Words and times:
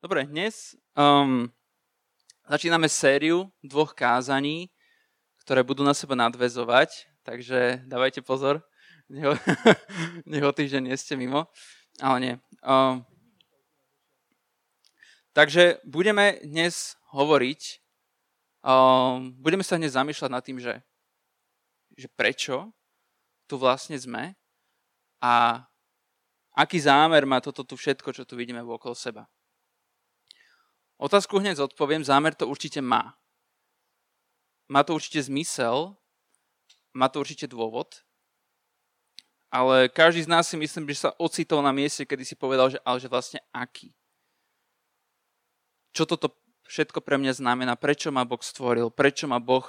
Dobre, 0.00 0.24
dnes 0.24 0.80
um, 0.96 1.44
začíname 2.48 2.88
sériu 2.88 3.52
dvoch 3.60 3.92
kázaní, 3.92 4.72
ktoré 5.44 5.60
budú 5.60 5.84
na 5.84 5.92
seba 5.92 6.16
nadvezovať, 6.16 7.04
takže 7.20 7.84
dávajte 7.84 8.24
pozor, 8.24 8.64
nech 9.12 9.28
o, 9.28 9.36
nech 10.24 10.40
o 10.40 10.56
týždeň 10.56 10.88
nie 10.88 10.96
ste 10.96 11.20
mimo, 11.20 11.52
ale 12.00 12.16
nie. 12.16 12.34
Um, 12.64 13.04
takže 15.36 15.84
budeme 15.84 16.40
dnes 16.48 16.96
hovoriť, 17.12 17.84
um, 18.64 19.36
budeme 19.36 19.60
sa 19.60 19.76
dnes 19.76 20.00
zamýšľať 20.00 20.30
nad 20.32 20.40
tým, 20.40 20.64
že, 20.64 20.80
že 21.92 22.08
prečo 22.08 22.72
tu 23.44 23.60
vlastne 23.60 24.00
sme 24.00 24.32
a 25.20 25.60
aký 26.56 26.80
zámer 26.80 27.28
má 27.28 27.44
toto 27.44 27.68
tu 27.68 27.76
všetko, 27.76 28.16
čo 28.16 28.24
tu 28.24 28.32
vidíme 28.32 28.64
okolo 28.64 28.96
seba. 28.96 29.28
Otázku 31.00 31.40
hneď 31.40 31.56
zodpoviem, 31.64 32.04
zámer 32.04 32.36
to 32.36 32.44
určite 32.44 32.84
má. 32.84 33.16
Má 34.68 34.84
to 34.84 34.92
určite 34.92 35.24
zmysel, 35.24 35.96
má 36.92 37.08
to 37.08 37.24
určite 37.24 37.48
dôvod, 37.48 38.04
ale 39.48 39.88
každý 39.88 40.28
z 40.28 40.30
nás 40.30 40.44
si 40.44 40.60
myslím, 40.60 40.84
že 40.92 41.08
sa 41.08 41.16
ocitol 41.16 41.64
na 41.64 41.72
mieste, 41.72 42.04
kedy 42.04 42.22
si 42.22 42.36
povedal, 42.36 42.68
že 42.68 42.78
ale 42.84 43.00
že 43.00 43.08
vlastne 43.08 43.40
aký. 43.50 43.96
Čo 45.96 46.04
toto 46.04 46.36
všetko 46.68 47.00
pre 47.00 47.16
mňa 47.16 47.40
znamená, 47.40 47.74
prečo 47.74 48.12
ma 48.12 48.22
Boh 48.28 48.38
stvoril, 48.38 48.92
prečo 48.92 49.24
ma 49.24 49.40
Boh 49.40 49.64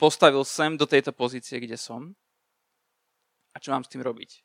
postavil 0.00 0.42
sem 0.42 0.74
do 0.74 0.88
tejto 0.88 1.12
pozície, 1.12 1.60
kde 1.60 1.76
som 1.76 2.16
a 3.52 3.60
čo 3.60 3.70
mám 3.70 3.84
s 3.84 3.92
tým 3.92 4.00
robiť. 4.00 4.40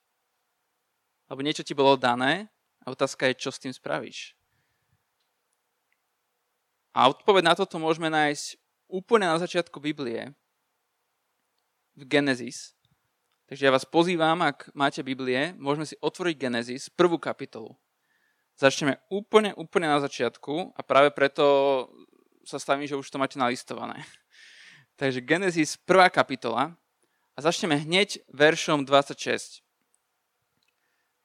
Lebo 1.31 1.39
niečo 1.39 1.63
ti 1.63 1.71
bolo 1.71 1.95
dané 1.95 2.51
a 2.83 2.91
otázka 2.91 3.31
je, 3.31 3.47
čo 3.47 3.49
s 3.49 3.63
tým 3.63 3.71
spravíš. 3.71 4.35
A 6.93 7.09
odpoveď 7.09 7.43
na 7.43 7.53
toto 7.57 7.81
môžeme 7.81 8.07
nájsť 8.07 8.61
úplne 8.85 9.25
na 9.25 9.41
začiatku 9.41 9.81
Biblie, 9.81 10.29
v 11.93 12.03
Genesis. 12.09 12.73
Takže 13.45 13.69
ja 13.69 13.71
vás 13.73 13.85
pozývam, 13.85 14.41
ak 14.41 14.73
máte 14.73 15.05
Biblie, 15.05 15.53
môžeme 15.61 15.85
si 15.85 15.93
otvoriť 16.01 16.35
Genesis, 16.37 16.89
prvú 16.89 17.21
kapitolu. 17.21 17.77
Začneme 18.57 19.01
úplne, 19.09 19.53
úplne 19.57 19.89
na 19.89 20.01
začiatku 20.01 20.73
a 20.73 20.81
práve 20.85 21.13
preto 21.13 21.45
sa 22.45 22.57
stavím, 22.57 22.89
že 22.89 22.97
už 22.97 23.09
to 23.09 23.21
máte 23.21 23.37
nalistované. 23.37 24.01
Takže 25.01 25.21
Genesis, 25.21 25.77
prvá 25.77 26.09
kapitola 26.09 26.73
a 27.33 27.39
začneme 27.41 27.77
hneď 27.81 28.21
veršom 28.29 28.85
26. 28.85 29.61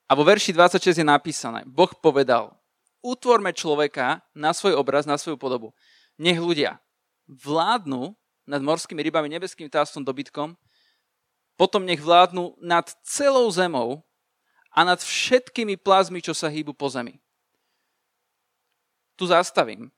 A 0.08 0.16
vo 0.16 0.24
verši 0.24 0.56
26 0.56 1.04
je 1.04 1.06
napísané, 1.06 1.68
Boh 1.68 1.92
povedal, 2.00 2.56
utvorme 3.04 3.54
človeka 3.54 4.22
na 4.34 4.50
svoj 4.52 4.78
obraz, 4.78 5.06
na 5.06 5.18
svoju 5.18 5.38
podobu. 5.38 5.74
Nech 6.18 6.38
ľudia 6.38 6.82
vládnu 7.28 8.16
nad 8.48 8.64
morskými 8.64 9.04
rybami, 9.04 9.28
nebeským 9.28 9.68
vtáctvom, 9.68 10.02
dobytkom, 10.02 10.56
potom 11.58 11.84
nech 11.84 12.00
vládnu 12.00 12.56
nad 12.62 12.88
celou 13.04 13.50
zemou 13.52 14.06
a 14.72 14.86
nad 14.86 15.02
všetkými 15.02 15.76
plazmy, 15.76 16.22
čo 16.22 16.32
sa 16.32 16.48
hýbu 16.48 16.72
po 16.72 16.88
zemi. 16.88 17.20
Tu 19.18 19.26
zastavím. 19.26 19.90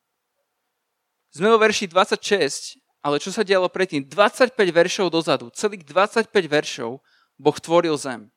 Sme 1.31 1.53
vo 1.53 1.61
verši 1.61 1.87
26, 1.87 2.81
ale 3.05 3.23
čo 3.23 3.31
sa 3.31 3.47
dialo 3.47 3.69
predtým? 3.71 4.03
25 4.03 4.57
veršov 4.57 5.07
dozadu, 5.13 5.53
celých 5.55 5.87
25 5.87 6.33
veršov 6.33 6.99
Boh 7.39 7.57
tvoril 7.61 7.95
zem. 7.95 8.33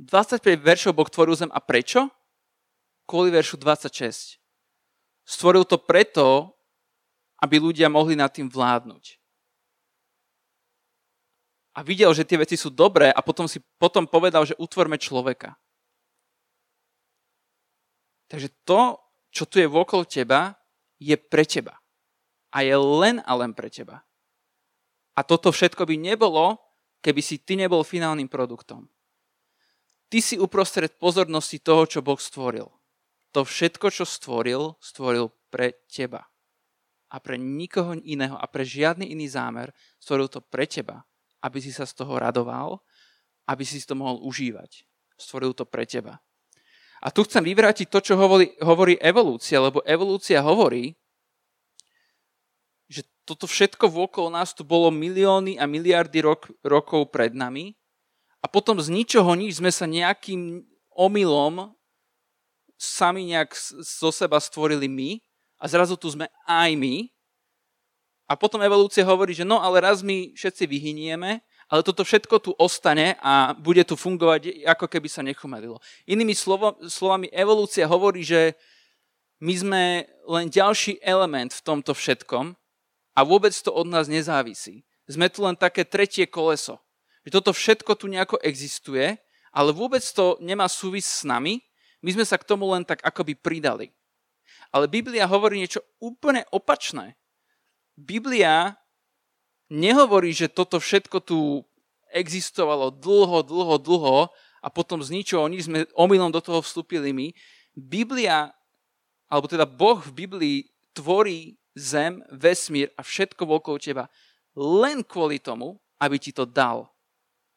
25 0.00 0.40
veršov 0.60 0.92
Boh 0.96 1.08
tvoril 1.08 1.36
zem 1.36 1.52
a 1.52 1.60
prečo? 1.60 2.10
Kvôli 3.06 3.30
veršu 3.30 3.56
26. 3.56 4.42
Stvoril 5.26 5.62
to 5.66 5.78
preto, 5.78 6.54
aby 7.40 7.62
ľudia 7.62 7.86
mohli 7.86 8.18
nad 8.18 8.30
tým 8.30 8.50
vládnuť. 8.50 9.18
A 11.76 11.84
videl, 11.84 12.10
že 12.16 12.24
tie 12.24 12.40
veci 12.40 12.56
sú 12.56 12.72
dobré 12.72 13.12
a 13.12 13.20
potom 13.20 13.44
si 13.44 13.60
potom 13.76 14.08
povedal, 14.08 14.48
že 14.48 14.56
utvorme 14.56 14.96
človeka. 14.96 15.54
Takže 18.26 18.48
to, 18.64 18.96
čo 19.30 19.44
tu 19.46 19.60
je 19.60 19.68
vokol 19.68 20.08
teba, 20.08 20.56
je 20.96 21.14
pre 21.14 21.44
teba. 21.44 21.76
A 22.50 22.64
je 22.64 22.72
len 22.72 23.20
a 23.22 23.32
len 23.36 23.52
pre 23.52 23.68
teba. 23.68 24.02
A 25.12 25.20
toto 25.20 25.52
všetko 25.52 25.84
by 25.84 26.00
nebolo, 26.00 26.56
keby 27.04 27.20
si 27.20 27.44
ty 27.44 27.60
nebol 27.60 27.84
finálnym 27.84 28.26
produktom. 28.26 28.88
Ty 30.08 30.18
si 30.22 30.40
uprostred 30.40 30.96
pozornosti 30.96 31.60
toho, 31.60 31.84
čo 31.84 32.00
Boh 32.00 32.16
stvoril 32.16 32.75
to 33.36 33.44
všetko, 33.44 33.92
čo 33.92 34.08
stvoril, 34.08 34.80
stvoril 34.80 35.28
pre 35.52 35.76
teba. 35.92 36.24
A 37.12 37.20
pre 37.20 37.36
nikoho 37.36 37.92
iného 38.00 38.32
a 38.32 38.48
pre 38.48 38.64
žiadny 38.64 39.12
iný 39.12 39.28
zámer 39.28 39.76
stvoril 40.00 40.32
to 40.32 40.40
pre 40.40 40.64
teba, 40.64 41.04
aby 41.44 41.60
si 41.60 41.68
sa 41.68 41.84
z 41.84 42.00
toho 42.00 42.16
radoval, 42.16 42.80
aby 43.44 43.60
si 43.60 43.76
to 43.84 43.92
mohol 43.92 44.24
užívať. 44.24 44.88
Stvoril 45.20 45.52
to 45.52 45.68
pre 45.68 45.84
teba. 45.84 46.16
A 47.04 47.12
tu 47.12 47.28
chcem 47.28 47.44
vyvrátiť 47.44 47.92
to, 47.92 48.00
čo 48.00 48.16
hovorí, 48.16 48.56
hovorí 48.64 48.96
evolúcia, 49.04 49.60
lebo 49.60 49.84
evolúcia 49.84 50.40
hovorí, 50.40 50.96
že 52.88 53.04
toto 53.28 53.44
všetko 53.44 53.92
vôkol 53.92 54.32
nás 54.32 54.56
tu 54.56 54.64
bolo 54.64 54.88
milióny 54.88 55.60
a 55.60 55.68
miliardy 55.68 56.24
rok, 56.24 56.48
rokov 56.64 57.12
pred 57.12 57.36
nami 57.36 57.76
a 58.40 58.48
potom 58.48 58.80
z 58.80 58.88
ničoho 58.88 59.28
nič 59.36 59.60
sme 59.60 59.68
sa 59.68 59.84
nejakým 59.84 60.64
omylom 60.96 61.75
sami 62.76 63.24
nejak 63.32 63.56
zo 63.80 64.12
seba 64.12 64.40
stvorili 64.40 64.88
my 64.88 65.20
a 65.60 65.64
zrazu 65.68 65.96
tu 65.96 66.12
sme 66.12 66.28
aj 66.44 66.76
my. 66.76 67.08
A 68.26 68.34
potom 68.34 68.60
evolúcia 68.60 69.06
hovorí, 69.06 69.32
že 69.32 69.46
no 69.46 69.62
ale 69.62 69.80
raz 69.80 70.02
my 70.02 70.34
všetci 70.34 70.66
vyhynieme, 70.66 71.40
ale 71.66 71.82
toto 71.82 72.06
všetko 72.06 72.36
tu 72.42 72.50
ostane 72.58 73.18
a 73.22 73.54
bude 73.54 73.82
tu 73.82 73.98
fungovať, 73.98 74.66
ako 74.66 74.86
keby 74.86 75.08
sa 75.10 75.22
nechumelilo. 75.22 75.78
Inými 76.06 76.34
slovo, 76.34 76.78
slovami, 76.86 77.30
evolúcia 77.30 77.86
hovorí, 77.86 78.22
že 78.22 78.54
my 79.42 79.54
sme 79.54 79.82
len 80.26 80.46
ďalší 80.50 80.98
element 81.02 81.52
v 81.54 81.64
tomto 81.64 81.92
všetkom 81.94 82.54
a 83.14 83.20
vôbec 83.22 83.52
to 83.54 83.70
od 83.70 83.86
nás 83.86 84.10
nezávisí. 84.10 84.86
Sme 85.06 85.30
tu 85.30 85.46
len 85.46 85.54
také 85.54 85.86
tretie 85.86 86.26
koleso. 86.26 86.82
Že 87.26 87.42
toto 87.42 87.50
všetko 87.54 87.92
tu 87.94 88.06
nejako 88.10 88.42
existuje, 88.42 89.18
ale 89.54 89.70
vôbec 89.70 90.02
to 90.02 90.38
nemá 90.42 90.66
súvis 90.66 91.06
s 91.06 91.22
nami 91.22 91.62
my 92.04 92.10
sme 92.12 92.24
sa 92.24 92.36
k 92.36 92.46
tomu 92.48 92.68
len 92.70 92.84
tak 92.84 93.00
akoby 93.04 93.36
pridali. 93.36 93.92
Ale 94.70 94.90
Biblia 94.90 95.28
hovorí 95.28 95.60
niečo 95.60 95.82
úplne 96.02 96.44
opačné. 96.52 97.16
Biblia 97.96 98.76
nehovorí, 99.72 100.30
že 100.34 100.52
toto 100.52 100.76
všetko 100.76 101.18
tu 101.24 101.64
existovalo 102.12 102.92
dlho, 102.92 103.42
dlho, 103.42 103.76
dlho 103.80 104.18
a 104.62 104.68
potom 104.68 105.02
z 105.02 105.12
ničoho 105.12 105.46
nič 105.50 105.68
sme 105.68 105.86
omylom 105.94 106.30
do 106.32 106.40
toho 106.42 106.60
vstúpili 106.62 107.12
my. 107.12 107.30
Biblia, 107.76 108.52
alebo 109.28 109.46
teda 109.50 109.68
Boh 109.68 110.00
v 110.00 110.12
Biblii 110.12 110.58
tvorí 110.96 111.60
zem, 111.76 112.24
vesmír 112.32 112.88
a 112.96 113.04
všetko 113.04 113.44
okolo 113.44 113.76
teba 113.76 114.08
len 114.56 115.04
kvôli 115.04 115.36
tomu, 115.36 115.76
aby 116.00 116.16
ti 116.16 116.32
to 116.32 116.48
dal 116.48 116.88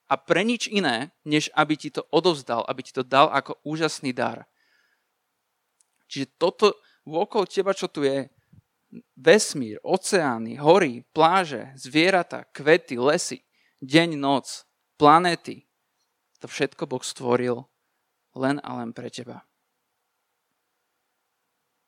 a 0.10 0.18
pre 0.18 0.42
nič 0.42 0.66
iné, 0.68 1.14
než 1.22 1.54
aby 1.54 1.78
ti 1.78 1.94
to 1.94 2.02
odovzdal, 2.10 2.66
aby 2.66 2.82
ti 2.82 2.90
to 2.90 3.06
dal 3.06 3.30
ako 3.30 3.62
úžasný 3.62 4.10
dar. 4.12 4.50
Čiže 6.10 6.34
toto 6.42 6.74
okolo 7.06 7.46
teba, 7.46 7.78
čo 7.78 7.86
tu 7.86 8.02
je, 8.02 8.26
vesmír, 9.14 9.78
oceány, 9.86 10.58
hory, 10.58 11.06
pláže, 11.14 11.70
zvieratá, 11.78 12.50
kvety, 12.50 12.98
lesy, 12.98 13.46
deň, 13.86 14.18
noc, 14.18 14.66
planéty, 14.98 15.70
to 16.42 16.50
všetko 16.50 16.90
Boh 16.90 17.04
stvoril 17.06 17.70
len 18.34 18.58
a 18.66 18.82
len 18.82 18.90
pre 18.96 19.14
teba. 19.14 19.46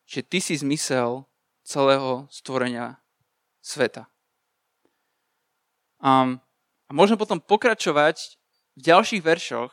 Čiže 0.06 0.24
ty 0.28 0.38
si 0.44 0.54
zmysel 0.60 1.24
celého 1.64 2.28
stvorenia 2.28 3.00
sveta. 3.64 4.12
Um, 6.04 6.44
a 6.92 6.96
môžeme 6.96 7.16
potom 7.16 7.40
pokračovať 7.40 8.36
v 8.76 8.82
ďalších 8.84 9.24
veršoch. 9.24 9.72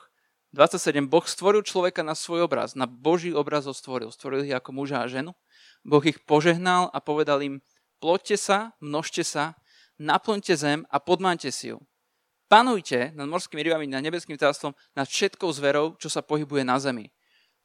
27. 0.55 1.11
Boh 1.11 1.26
stvoril 1.26 1.67
človeka 1.67 2.06
na 2.06 2.15
svoj 2.15 2.47
obraz, 2.47 2.79
na 2.79 2.87
Boží 2.87 3.35
obraz 3.35 3.67
ho 3.67 3.75
stvoril. 3.75 4.15
Stvoril 4.15 4.47
ich 4.47 4.55
ako 4.55 4.70
muža 4.70 5.03
a 5.03 5.11
ženu. 5.11 5.35
Boh 5.82 6.00
ich 6.06 6.23
požehnal 6.23 6.94
a 6.94 7.03
povedal 7.03 7.43
im, 7.43 7.59
ploďte 7.99 8.38
sa, 8.38 8.59
množte 8.79 9.26
sa, 9.26 9.59
naplňte 9.99 10.55
zem 10.55 10.87
a 10.94 11.03
podmánte 11.03 11.50
si 11.50 11.75
ju. 11.75 11.82
Panujte 12.47 13.11
nad 13.19 13.26
morskými 13.26 13.67
rybami, 13.67 13.91
nad 13.91 14.06
nebeským 14.06 14.38
vtáctvom, 14.38 14.79
nad 14.94 15.11
všetkou 15.11 15.50
zverou, 15.50 15.99
čo 15.99 16.06
sa 16.06 16.23
pohybuje 16.23 16.62
na 16.62 16.79
zemi. 16.79 17.11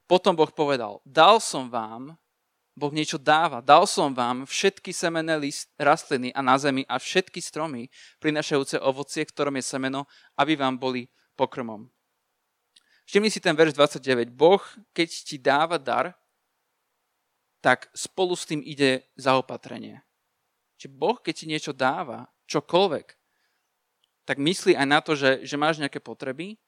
Potom 0.10 0.34
Boh 0.34 0.50
povedal, 0.50 0.98
dal 1.06 1.38
som 1.38 1.70
vám 1.70 2.18
Boh 2.74 2.90
niečo 2.90 3.22
dáva. 3.22 3.62
Dal 3.62 3.86
som 3.86 4.10
vám 4.10 4.50
všetky 4.50 4.90
semené 4.90 5.38
list, 5.38 5.70
rastliny 5.78 6.34
a 6.34 6.42
na 6.42 6.58
zemi 6.58 6.82
a 6.90 6.98
všetky 6.98 7.38
stromy, 7.38 7.86
prinašajúce 8.18 8.82
ovocie, 8.82 9.22
ktorom 9.22 9.54
je 9.62 9.66
semeno, 9.66 10.10
aby 10.34 10.58
vám 10.58 10.82
boli 10.82 11.06
pokrmom. 11.38 11.86
Všimni 13.06 13.30
si 13.30 13.38
ten 13.38 13.54
verš 13.54 13.78
29. 13.78 14.34
Boh, 14.34 14.64
keď 14.96 15.10
ti 15.12 15.38
dáva 15.38 15.78
dar, 15.78 16.18
tak 17.62 17.94
spolu 17.94 18.34
s 18.34 18.50
tým 18.50 18.60
ide 18.66 19.06
zaopatrenie. 19.16 20.02
Čiže 20.82 20.92
Boh, 20.98 21.16
keď 21.22 21.34
ti 21.38 21.46
niečo 21.46 21.72
dáva, 21.72 22.28
čokoľvek, 22.50 23.08
tak 24.24 24.38
myslí 24.40 24.74
aj 24.76 24.88
na 24.88 25.00
to, 25.00 25.14
že, 25.14 25.46
že 25.46 25.56
máš 25.60 25.80
nejaké 25.80 26.00
potreby 26.00 26.60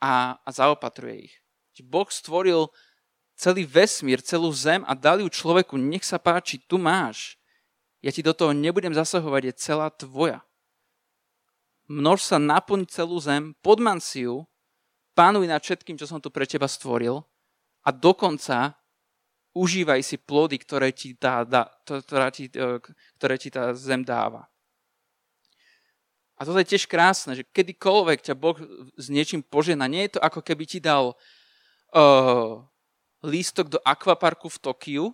a, 0.00 0.36
a 0.42 0.48
zaopatruje 0.50 1.28
ich. 1.28 1.34
Čiže 1.76 1.86
Boh 1.86 2.08
stvoril 2.08 2.68
celý 3.40 3.64
vesmír, 3.64 4.20
celú 4.20 4.52
zem 4.52 4.84
a 4.84 4.92
dal 4.92 5.24
ju 5.24 5.28
človeku, 5.32 5.80
nech 5.80 6.04
sa 6.04 6.20
páči, 6.20 6.60
tu 6.60 6.76
máš. 6.76 7.40
Ja 8.04 8.12
ti 8.12 8.20
do 8.20 8.36
toho 8.36 8.52
nebudem 8.52 8.92
zasahovať, 8.92 9.42
je 9.48 9.54
celá 9.56 9.88
tvoja. 9.88 10.44
Množ 11.88 12.20
sa, 12.20 12.36
naplň 12.36 12.84
celú 12.92 13.16
zem, 13.16 13.56
podman 13.64 13.96
si 13.98 14.28
ju, 14.28 14.44
pánuj 15.16 15.48
nad 15.48 15.64
všetkým, 15.64 15.96
čo 15.96 16.04
som 16.04 16.20
tu 16.20 16.28
pre 16.28 16.44
teba 16.44 16.68
stvoril 16.68 17.24
a 17.80 17.88
dokonca 17.88 18.76
užívaj 19.56 20.00
si 20.04 20.16
plody, 20.20 20.60
ktoré 20.60 20.92
ti 20.94 21.16
tá, 21.16 21.42
dá, 21.42 21.66
ktoré 21.82 22.30
ti, 22.30 22.46
e, 22.52 22.78
ktoré 23.18 23.34
ti 23.40 23.50
tá 23.50 23.74
zem 23.74 24.04
dáva. 24.06 24.46
A 26.40 26.48
toto 26.48 26.56
je 26.62 26.72
tiež 26.72 26.88
krásne, 26.88 27.36
že 27.36 27.44
kedykoľvek 27.44 28.32
ťa 28.32 28.34
Boh 28.38 28.56
s 28.96 29.12
niečím 29.12 29.44
požena, 29.44 29.84
nie 29.84 30.08
je 30.08 30.16
to 30.16 30.20
ako 30.24 30.40
keby 30.40 30.64
ti 30.64 30.80
dal 30.80 31.12
uh, 31.92 32.64
lístok 33.24 33.68
do 33.68 33.78
akvaparku 33.84 34.48
v 34.48 34.60
Tokiu 34.60 35.04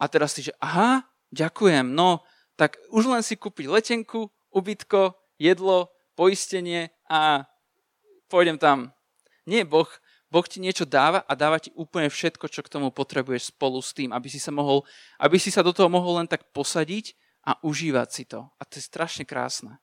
a 0.00 0.08
teraz 0.08 0.34
si, 0.36 0.48
že 0.48 0.52
aha, 0.58 1.04
ďakujem, 1.32 1.92
no 1.92 2.24
tak 2.56 2.76
už 2.92 3.08
len 3.08 3.24
si 3.24 3.36
kúpiť 3.36 3.68
letenku, 3.68 4.28
ubytko, 4.52 5.16
jedlo, 5.40 5.88
poistenie 6.12 6.92
a 7.08 7.48
pôjdem 8.28 8.60
tam. 8.60 8.92
Nie, 9.48 9.64
Boh 9.64 9.88
Boh 10.32 10.48
ti 10.48 10.64
niečo 10.64 10.88
dáva 10.88 11.20
a 11.28 11.36
dáva 11.36 11.60
ti 11.60 11.68
úplne 11.76 12.08
všetko, 12.08 12.48
čo 12.48 12.64
k 12.64 12.72
tomu 12.72 12.88
potrebuješ 12.88 13.52
spolu 13.52 13.84
s 13.84 13.92
tým, 13.92 14.16
aby 14.16 14.32
si 14.32 14.40
sa, 14.40 14.48
mohol, 14.48 14.80
aby 15.20 15.36
si 15.36 15.52
sa 15.52 15.60
do 15.60 15.76
toho 15.76 15.92
mohol 15.92 16.24
len 16.24 16.24
tak 16.24 16.48
posadiť 16.56 17.12
a 17.44 17.60
užívať 17.60 18.08
si 18.08 18.24
to. 18.24 18.48
A 18.56 18.64
to 18.64 18.80
je 18.80 18.88
strašne 18.88 19.28
krásne. 19.28 19.76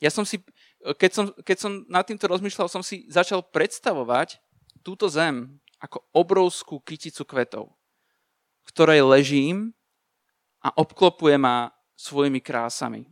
Ja 0.00 0.08
som 0.08 0.24
si, 0.24 0.40
keď 0.80 1.10
som, 1.12 1.24
keď 1.44 1.56
som 1.60 1.84
nad 1.92 2.08
týmto 2.08 2.24
rozmýšľal, 2.24 2.72
som 2.72 2.80
si 2.80 3.04
začal 3.12 3.44
predstavovať 3.44 4.40
túto 4.80 5.04
zem 5.12 5.60
ako 5.84 6.00
obrovskú 6.16 6.80
kyticu 6.80 7.28
kvetov, 7.28 7.76
v 8.64 8.68
ktorej 8.72 9.04
ležím 9.04 9.76
a 10.64 10.72
obklopuje 10.72 11.36
ma 11.36 11.68
svojimi 11.92 12.40
krásami. 12.40 13.04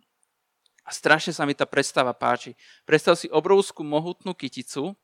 A 0.82 0.90
strašne 0.90 1.36
sa 1.36 1.44
mi 1.44 1.52
tá 1.52 1.69
predstava 1.69 2.16
páči. 2.16 2.56
Predstav 2.88 3.14
si 3.20 3.28
obrovskú 3.28 3.84
mohutnú 3.84 4.32
kyticu, 4.32 4.96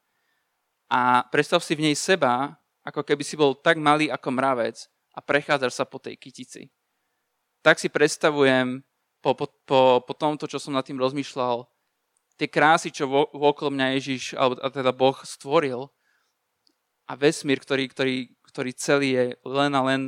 a 0.88 1.20
predstav 1.28 1.60
si 1.60 1.76
v 1.76 1.92
nej 1.92 1.96
seba, 1.96 2.56
ako 2.80 3.04
keby 3.04 3.20
si 3.20 3.36
bol 3.36 3.52
tak 3.52 3.76
malý 3.76 4.08
ako 4.08 4.32
mravec 4.32 4.88
a 5.12 5.20
prechádzaš 5.20 5.72
sa 5.76 5.84
po 5.84 6.00
tej 6.00 6.16
kytici. 6.16 6.72
Tak 7.60 7.76
si 7.76 7.92
predstavujem 7.92 8.80
po, 9.20 9.36
po, 9.36 9.52
po, 9.68 10.00
po 10.00 10.14
tomto, 10.16 10.48
čo 10.48 10.56
som 10.56 10.72
nad 10.72 10.88
tým 10.88 10.96
rozmýšľal, 10.96 11.68
tie 12.40 12.48
krásy, 12.48 12.88
čo 12.88 13.04
vo, 13.04 13.28
okolo 13.28 13.68
mňa 13.68 13.86
Ježiš, 14.00 14.32
alebo 14.32 14.56
teda 14.56 14.92
Boh 14.96 15.16
stvoril 15.20 15.92
a 17.08 17.12
vesmír, 17.16 17.58
ktorý, 17.64 17.88
ktorý, 17.88 18.16
ktorý 18.44 18.70
celý 18.76 19.08
je 19.16 19.24
len 19.48 19.72
a 19.72 19.80
len 19.80 20.02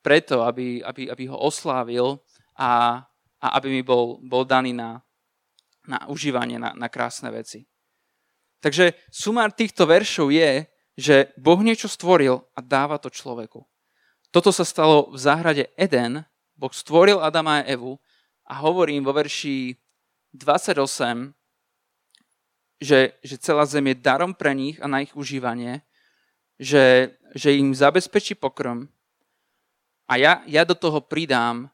preto, 0.00 0.46
aby, 0.46 0.78
aby, 0.86 1.10
aby 1.10 1.24
ho 1.26 1.36
oslávil 1.36 2.22
a, 2.54 3.02
a 3.42 3.46
aby 3.58 3.68
mi 3.74 3.82
bol, 3.82 4.22
bol 4.22 4.46
daný 4.46 4.70
na, 4.70 5.02
na 5.84 6.06
užívanie, 6.06 6.62
na, 6.62 6.70
na 6.78 6.86
krásne 6.86 7.28
veci. 7.34 7.66
Takže 8.62 8.94
sumár 9.10 9.50
týchto 9.54 9.86
veršov 9.86 10.30
je, 10.30 10.66
že 10.98 11.30
Boh 11.38 11.58
niečo 11.62 11.86
stvoril 11.86 12.42
a 12.54 12.60
dáva 12.62 12.98
to 12.98 13.10
človeku. 13.10 13.62
Toto 14.34 14.50
sa 14.50 14.66
stalo 14.66 15.14
v 15.14 15.18
záhrade 15.18 15.64
Eden. 15.78 16.26
Boh 16.58 16.74
stvoril 16.74 17.22
Adama 17.22 17.62
a 17.62 17.66
Evu 17.66 18.02
a 18.42 18.58
hovorím 18.58 19.06
vo 19.06 19.14
verši 19.14 19.78
28, 20.34 21.30
že, 22.82 23.14
že 23.22 23.36
celá 23.38 23.62
zem 23.66 23.94
je 23.94 23.96
darom 24.02 24.34
pre 24.34 24.54
nich 24.54 24.76
a 24.82 24.90
na 24.90 25.06
ich 25.06 25.14
užívanie, 25.14 25.86
že, 26.58 27.14
že 27.32 27.54
im 27.54 27.70
zabezpečí 27.70 28.34
pokrm. 28.34 28.90
A 30.10 30.18
ja, 30.18 30.42
ja 30.44 30.66
do 30.66 30.74
toho 30.74 30.98
pridám, 30.98 31.70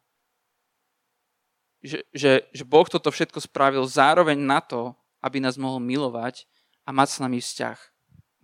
že, 1.85 2.05
že, 2.13 2.49
že 2.53 2.65
Boh 2.65 2.89
toto 2.89 3.13
všetko 3.13 3.45
spravil 3.45 3.85
zároveň 3.85 4.41
na 4.41 4.61
to, 4.61 4.97
aby 5.25 5.41
nás 5.41 5.57
mohol 5.57 5.81
milovať 5.81 6.45
a 6.85 6.93
mať 6.93 7.09
s 7.09 7.19
nami 7.21 7.39
vzťah. 7.41 7.79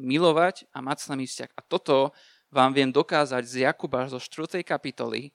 Milovať 0.00 0.64
a 0.72 0.80
mať 0.80 0.98
s 1.04 1.06
nami 1.12 1.24
vzťah. 1.28 1.50
A 1.56 1.60
toto 1.64 2.12
vám 2.48 2.72
viem 2.72 2.88
dokázať 2.88 3.42
z 3.44 3.54
Jakuba 3.68 4.08
zo 4.08 4.20
4. 4.20 4.64
kapitoly, 4.64 5.32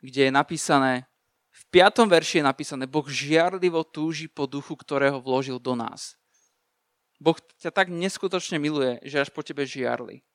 kde 0.00 0.28
je 0.28 0.32
napísané, 0.32 1.06
v 1.52 1.62
5. 1.84 2.08
verši 2.08 2.40
je 2.40 2.48
napísané, 2.48 2.84
Boh 2.88 3.04
žiarlivo 3.04 3.84
túži 3.84 4.26
po 4.26 4.48
duchu, 4.48 4.72
ktorého 4.72 5.20
vložil 5.20 5.60
do 5.60 5.76
nás. 5.76 6.16
Boh 7.22 7.38
ťa 7.62 7.70
tak 7.70 7.86
neskutočne 7.86 8.58
miluje, 8.58 8.98
že 9.06 9.22
až 9.22 9.30
po 9.30 9.46
tebe 9.46 9.62
žiarli. 9.62 10.26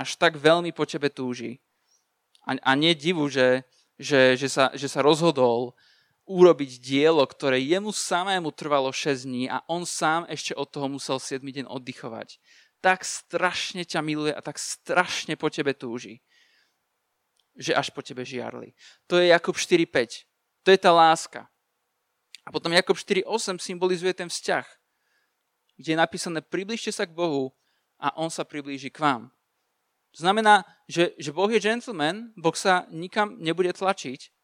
Až 0.00 0.16
tak 0.16 0.40
veľmi 0.40 0.72
po 0.72 0.88
tebe 0.88 1.12
túži. 1.12 1.60
A, 2.48 2.56
a 2.56 2.72
nie 2.72 2.96
divu, 2.96 3.28
že, 3.28 3.68
že, 4.00 4.32
že, 4.40 4.48
sa, 4.48 4.72
že 4.72 4.88
sa 4.88 5.04
rozhodol 5.04 5.76
urobiť 6.24 6.80
dielo, 6.80 7.20
ktoré 7.28 7.60
jemu 7.60 7.92
samému 7.92 8.48
trvalo 8.56 8.88
6 8.88 9.28
dní 9.28 9.44
a 9.52 9.60
on 9.68 9.84
sám 9.84 10.24
ešte 10.32 10.56
od 10.56 10.64
toho 10.72 10.88
musel 10.88 11.20
7 11.20 11.44
deň 11.44 11.68
oddychovať. 11.68 12.40
Tak 12.80 13.04
strašne 13.04 13.84
ťa 13.84 14.00
miluje 14.00 14.32
a 14.32 14.40
tak 14.40 14.56
strašne 14.56 15.36
po 15.36 15.52
tebe 15.52 15.76
túži, 15.76 16.24
že 17.52 17.76
až 17.76 17.92
po 17.92 18.00
tebe 18.00 18.24
žiarli. 18.24 18.72
To 19.12 19.20
je 19.20 19.28
Jakub 19.28 19.60
4.5. 19.60 20.24
To 20.64 20.72
je 20.72 20.80
tá 20.80 20.88
láska. 20.88 21.44
A 22.44 22.48
potom 22.48 22.72
Jakub 22.72 22.96
4.8 22.96 23.60
symbolizuje 23.60 24.16
ten 24.16 24.32
vzťah, 24.32 24.64
kde 25.76 25.94
je 25.94 25.98
napísané 25.98 26.40
približte 26.40 26.92
sa 26.94 27.04
k 27.06 27.16
Bohu 27.16 27.50
a 27.98 28.14
on 28.18 28.30
sa 28.30 28.46
priblíži 28.46 28.90
k 28.90 29.02
vám. 29.02 29.22
To 30.14 30.22
znamená, 30.22 30.62
že, 30.86 31.14
že 31.18 31.34
Boh 31.34 31.50
je 31.50 31.58
gentleman, 31.58 32.30
Boh 32.38 32.54
sa 32.54 32.86
nikam 32.90 33.34
nebude 33.42 33.74
tlačiť, 33.74 34.34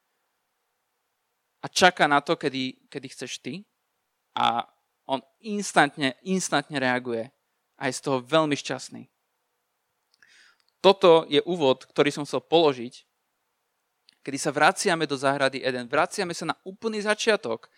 a 1.61 1.67
čaká 1.69 2.09
na 2.09 2.21
to, 2.25 2.37
kedy, 2.37 2.89
kedy 2.89 3.07
chceš 3.13 3.39
ty 3.39 3.65
a 4.33 4.65
on 5.05 5.21
instantne, 5.45 6.17
instantne 6.25 6.81
reaguje 6.81 7.29
a 7.77 7.89
je 7.89 7.97
z 7.97 8.05
toho 8.05 8.25
veľmi 8.25 8.57
šťastný. 8.57 9.09
Toto 10.81 11.29
je 11.29 11.45
úvod, 11.45 11.85
ktorý 11.93 12.09
som 12.09 12.25
chcel 12.25 12.41
položiť, 12.41 13.05
kedy 14.25 14.39
sa 14.41 14.53
vraciame 14.53 15.05
do 15.05 15.17
záhrady 15.17 15.61
Eden. 15.61 15.85
Vraciame 15.89 16.33
sa 16.33 16.49
na 16.49 16.57
úplný 16.65 17.05
začiatok 17.05 17.69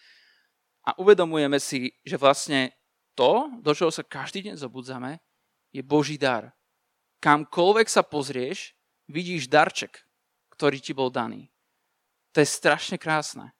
a 0.86 0.94
uvedomujeme 1.02 1.58
si, 1.58 1.90
že 2.06 2.14
vlastne 2.14 2.70
to, 3.14 3.50
do 3.60 3.72
čoho 3.76 3.92
sa 3.92 4.06
každý 4.06 4.48
deň 4.48 4.56
zobudzame, 4.56 5.20
je 5.72 5.80
Boží 5.84 6.20
dar. 6.20 6.52
Kamkoľvek 7.22 7.88
sa 7.88 8.02
pozrieš, 8.02 8.74
vidíš 9.08 9.48
darček, 9.48 10.04
ktorý 10.52 10.78
ti 10.82 10.92
bol 10.92 11.08
daný. 11.08 11.52
To 12.32 12.40
je 12.40 12.48
strašne 12.48 12.96
krásne. 12.96 13.52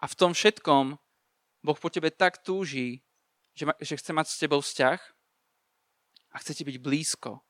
A 0.00 0.08
v 0.08 0.16
tom 0.16 0.32
všetkom 0.32 0.96
Boh 1.60 1.78
po 1.78 1.88
tebe 1.92 2.08
tak 2.08 2.40
túži, 2.40 3.04
že, 3.52 3.68
ma, 3.68 3.74
že 3.80 3.96
chce 4.00 4.12
mať 4.16 4.26
s 4.32 4.40
tebou 4.40 4.60
vzťah 4.64 5.00
a 6.32 6.36
chce 6.40 6.52
ti 6.56 6.62
byť 6.64 6.76
blízko. 6.80 7.44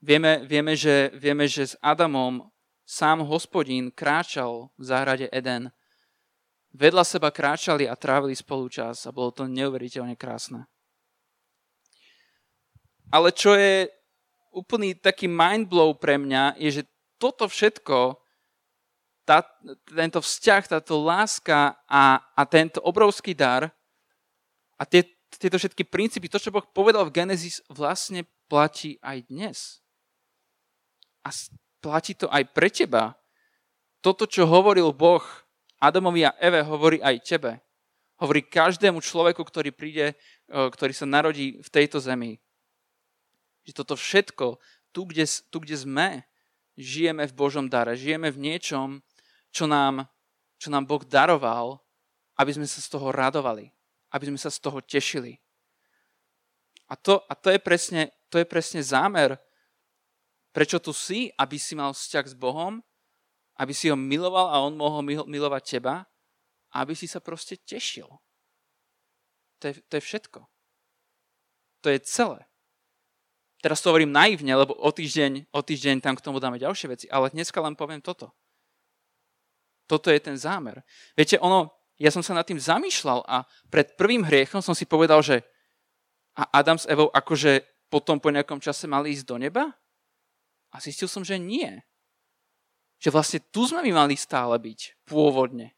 Vieme, 0.00 0.46
vieme, 0.46 0.78
že, 0.78 1.10
vieme, 1.18 1.50
že 1.50 1.74
s 1.74 1.78
Adamom 1.82 2.48
sám 2.88 3.26
hospodín 3.26 3.90
kráčal 3.92 4.72
v 4.78 4.82
záhrade 4.86 5.26
Eden. 5.28 5.74
Vedľa 6.78 7.02
seba 7.02 7.34
kráčali 7.34 7.90
a 7.90 7.98
trávili 7.98 8.38
spolu 8.38 8.70
čas 8.70 9.02
a 9.02 9.10
bolo 9.10 9.34
to 9.34 9.50
neuveriteľne 9.50 10.14
krásne. 10.14 10.62
Ale 13.10 13.34
čo 13.34 13.58
je 13.58 13.90
úplný 14.54 14.94
taký 14.94 15.26
mindblow 15.26 15.98
pre 15.98 16.14
mňa, 16.14 16.54
je, 16.54 16.80
že 16.80 16.82
toto 17.18 17.50
všetko 17.50 18.22
tá, 19.26 19.42
tento 19.90 20.22
vzťah, 20.22 20.78
táto 20.78 21.02
láska 21.02 21.74
a, 21.90 22.22
a 22.22 22.42
tento 22.46 22.78
obrovský 22.86 23.34
dar 23.34 23.74
a 24.78 24.86
tie, 24.86 25.02
tieto 25.34 25.58
všetky 25.58 25.82
princípy, 25.82 26.30
to, 26.30 26.38
čo 26.38 26.54
Boh 26.54 26.62
povedal 26.62 27.02
v 27.10 27.14
Genesis, 27.26 27.58
vlastne 27.66 28.22
platí 28.46 29.02
aj 29.02 29.26
dnes. 29.26 29.58
A 31.26 31.34
platí 31.82 32.14
to 32.14 32.30
aj 32.30 32.46
pre 32.54 32.70
teba. 32.70 33.18
Toto, 33.98 34.30
čo 34.30 34.46
hovoril 34.46 34.94
Boh 34.94 35.26
Adamovi 35.78 36.26
a 36.26 36.34
Eve, 36.42 36.62
hovorí 36.66 36.98
aj 36.98 37.22
tebe. 37.22 37.62
Hovorí 38.18 38.42
každému 38.42 38.98
človeku, 38.98 39.42
ktorý 39.46 39.70
príde, 39.70 40.18
ktorý 40.50 40.90
sa 40.90 41.06
narodí 41.06 41.62
v 41.62 41.68
tejto 41.70 42.02
zemi. 42.02 42.42
Že 43.62 43.72
toto 43.82 43.94
všetko, 43.94 44.58
tu 44.90 45.00
kde, 45.06 45.24
tu, 45.54 45.62
kde 45.62 45.76
sme, 45.78 46.08
žijeme 46.74 47.26
v 47.30 47.36
Božom 47.38 47.70
dare, 47.70 47.94
žijeme 47.94 48.34
v 48.34 48.42
niečom, 48.42 48.98
čo 49.54 49.70
nám, 49.70 50.10
čo 50.58 50.74
nám 50.74 50.82
Boh 50.86 51.02
daroval, 51.06 51.78
aby 52.34 52.50
sme 52.58 52.66
sa 52.66 52.82
z 52.82 52.90
toho 52.90 53.14
radovali, 53.14 53.70
aby 54.10 54.24
sme 54.34 54.38
sa 54.38 54.50
z 54.50 54.58
toho 54.58 54.82
tešili. 54.82 55.38
A 56.90 56.98
to, 56.98 57.22
a 57.30 57.38
to, 57.38 57.54
je, 57.54 57.60
presne, 57.62 58.10
to 58.32 58.42
je 58.42 58.46
presne 58.48 58.82
zámer 58.82 59.38
Prečo 60.58 60.80
tu 60.82 60.90
si? 60.90 61.30
Aby 61.38 61.54
si 61.54 61.78
mal 61.78 61.94
vzťah 61.94 62.24
s 62.24 62.34
Bohom, 62.34 62.82
aby 63.58 63.72
si 63.74 63.90
ho 63.90 63.96
miloval 63.98 64.54
a 64.54 64.62
on 64.62 64.78
mohol 64.78 65.02
milovať 65.04 65.62
teba, 65.78 66.06
aby 66.72 66.94
si 66.94 67.10
sa 67.10 67.18
proste 67.18 67.58
tešil. 67.58 68.06
To 69.58 69.64
je, 69.68 69.74
to 69.90 69.98
je 69.98 70.02
všetko. 70.02 70.40
To 71.82 71.88
je 71.90 71.98
celé. 72.06 72.46
Teraz 73.58 73.82
to 73.82 73.90
hovorím 73.90 74.14
naivne, 74.14 74.54
lebo 74.54 74.70
o 74.78 74.90
týždeň, 74.94 75.50
o 75.50 75.60
týždeň 75.62 75.98
tam 75.98 76.14
k 76.14 76.22
tomu 76.22 76.38
dáme 76.38 76.62
ďalšie 76.62 76.86
veci, 76.94 77.06
ale 77.10 77.34
dneska 77.34 77.58
len 77.58 77.74
poviem 77.74 77.98
toto. 77.98 78.30
Toto 79.90 80.14
je 80.14 80.20
ten 80.22 80.38
zámer. 80.38 80.86
Viete, 81.18 81.42
ono, 81.42 81.74
ja 81.98 82.14
som 82.14 82.22
sa 82.22 82.38
nad 82.38 82.46
tým 82.46 82.62
zamýšľal 82.62 83.26
a 83.26 83.42
pred 83.66 83.98
prvým 83.98 84.22
hriechom 84.22 84.62
som 84.62 84.78
si 84.78 84.86
povedal, 84.86 85.18
že 85.26 85.42
a 86.38 86.62
Adam 86.62 86.78
s 86.78 86.86
Evou 86.86 87.10
akože 87.10 87.66
potom 87.90 88.22
po 88.22 88.30
nejakom 88.30 88.62
čase 88.62 88.86
mali 88.86 89.10
ísť 89.10 89.26
do 89.26 89.36
neba? 89.42 89.74
A 90.70 90.78
zistil 90.78 91.10
som, 91.10 91.26
že 91.26 91.34
nie. 91.34 91.82
Že 92.98 93.08
vlastne 93.14 93.40
tu 93.54 93.66
sme 93.66 93.82
my 93.86 93.92
mali 94.04 94.14
stále 94.18 94.58
byť, 94.58 95.06
pôvodne. 95.06 95.74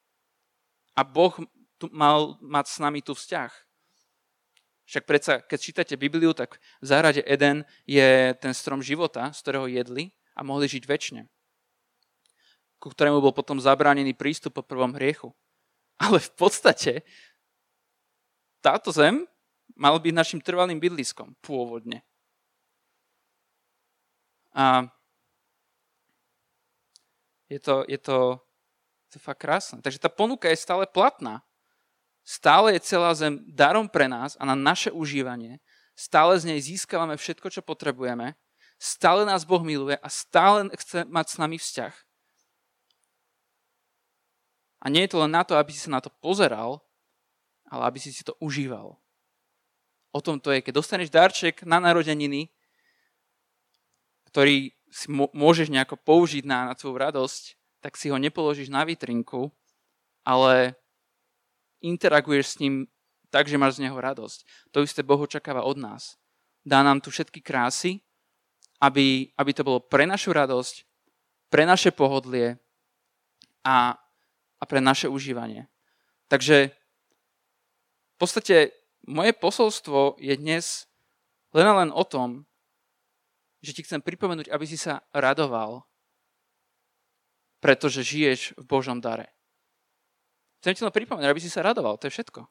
A 0.97 1.05
Boh 1.05 1.37
tu 1.77 1.89
mal 1.93 2.41
mať 2.41 2.67
s 2.69 2.77
nami 2.81 3.01
tu 3.01 3.17
vzťah. 3.17 3.53
Však 4.91 5.05
predsa, 5.07 5.39
keď 5.39 5.59
čítate 5.63 5.95
Bibliu, 5.95 6.35
tak 6.35 6.59
v 6.83 6.87
záhrade 6.91 7.23
Eden 7.23 7.63
je 7.87 8.35
ten 8.43 8.51
strom 8.51 8.83
života, 8.83 9.31
z 9.31 9.39
ktorého 9.39 9.71
jedli 9.71 10.11
a 10.35 10.43
mohli 10.43 10.67
žiť 10.67 10.83
väčšine. 10.83 11.23
Ku 12.83 12.91
ktorému 12.91 13.23
bol 13.23 13.31
potom 13.31 13.63
zabránený 13.63 14.19
prístup 14.19 14.59
po 14.59 14.67
prvom 14.67 14.91
hriechu. 14.99 15.31
Ale 16.03 16.19
v 16.19 16.33
podstate 16.35 17.07
táto 18.59 18.91
zem 18.91 19.25
mal 19.79 19.97
byť 19.97 20.13
našim 20.13 20.41
trvalým 20.43 20.83
bydliskom 20.83 21.39
pôvodne. 21.39 22.03
A 24.51 24.91
je 27.51 27.59
to, 27.59 27.83
je 27.91 27.99
to, 27.99 28.39
to 29.11 29.19
fakt 29.19 29.43
krásne. 29.43 29.83
Takže 29.83 29.99
tá 29.99 30.07
ponuka 30.07 30.47
je 30.47 30.57
stále 30.57 30.87
platná. 30.87 31.43
Stále 32.23 32.79
je 32.79 32.87
celá 32.87 33.11
zem 33.19 33.43
darom 33.51 33.91
pre 33.91 34.07
nás 34.07 34.39
a 34.39 34.47
na 34.47 34.55
naše 34.55 34.95
užívanie. 34.95 35.59
Stále 35.99 36.39
z 36.39 36.55
nej 36.55 36.61
získavame 36.63 37.19
všetko, 37.19 37.51
čo 37.51 37.61
potrebujeme. 37.67 38.39
Stále 38.79 39.27
nás 39.27 39.43
Boh 39.45 39.61
miluje 39.61 39.99
a 39.99 40.09
stále 40.09 40.71
chce 40.73 41.05
mať 41.05 41.27
s 41.27 41.37
nami 41.37 41.59
vzťah. 41.59 41.95
A 44.81 44.87
nie 44.89 45.05
je 45.05 45.13
to 45.13 45.21
len 45.21 45.35
na 45.35 45.45
to, 45.45 45.59
aby 45.61 45.75
si 45.75 45.83
sa 45.83 45.93
na 45.93 46.01
to 46.01 46.09
pozeral, 46.09 46.81
ale 47.69 47.83
aby 47.85 47.99
si 48.01 48.15
si 48.15 48.25
to 48.25 48.33
užíval. 48.41 48.97
O 50.11 50.21
tom 50.25 50.41
to 50.41 50.55
je, 50.55 50.65
keď 50.65 50.73
dostaneš 50.81 51.13
darček 51.13 51.63
na 51.69 51.77
narodeniny, 51.77 52.49
ktorý 54.33 54.73
si 54.91 55.07
môžeš 55.15 55.71
nejako 55.71 55.97
použiť 56.03 56.45
na, 56.45 56.71
na 56.71 56.75
tvoju 56.75 56.99
radosť, 56.99 57.45
tak 57.81 57.97
si 57.97 58.11
ho 58.11 58.19
nepoložíš 58.19 58.69
na 58.69 58.85
vitrinku, 58.85 59.49
ale 60.27 60.77
interaguješ 61.81 62.47
s 62.47 62.59
ním 62.61 62.75
tak, 63.31 63.47
že 63.47 63.57
máš 63.57 63.79
z 63.79 63.89
neho 63.89 63.97
radosť. 63.97 64.71
To 64.75 64.83
isté 64.83 65.01
Boh 65.07 65.23
očakáva 65.23 65.63
od 65.63 65.79
nás. 65.79 66.19
Dá 66.67 66.83
nám 66.83 67.01
tu 67.01 67.09
všetky 67.09 67.41
krásy, 67.41 68.03
aby, 68.83 69.31
aby 69.39 69.51
to 69.55 69.65
bolo 69.65 69.81
pre 69.81 70.05
našu 70.05 70.35
radosť, 70.35 70.85
pre 71.49 71.65
naše 71.65 71.95
pohodlie 71.95 72.59
a, 73.65 73.97
a 74.61 74.65
pre 74.67 74.83
naše 74.83 75.09
užívanie. 75.09 75.71
Takže 76.29 76.75
v 76.75 78.17
podstate 78.19 78.77
moje 79.07 79.33
posolstvo 79.33 80.21
je 80.21 80.35
dnes 80.37 80.91
len 81.57 81.67
a 81.67 81.75
len 81.83 81.91
o 81.95 82.05
tom, 82.05 82.50
že 83.61 83.77
ti 83.77 83.85
chcem 83.85 84.01
pripomenúť, 84.01 84.49
aby 84.49 84.65
si 84.65 84.81
sa 84.81 85.05
radoval, 85.13 85.85
pretože 87.61 88.01
žiješ 88.01 88.57
v 88.57 88.65
Božom 88.65 89.05
dare. 89.05 89.37
Chcem 90.65 90.77
ti 90.77 90.85
len 90.85 90.93
pripomenúť, 90.93 91.29
aby 91.29 91.41
si 91.41 91.53
sa 91.53 91.65
radoval, 91.65 92.01
to 92.01 92.09
je 92.09 92.17
všetko. 92.17 92.49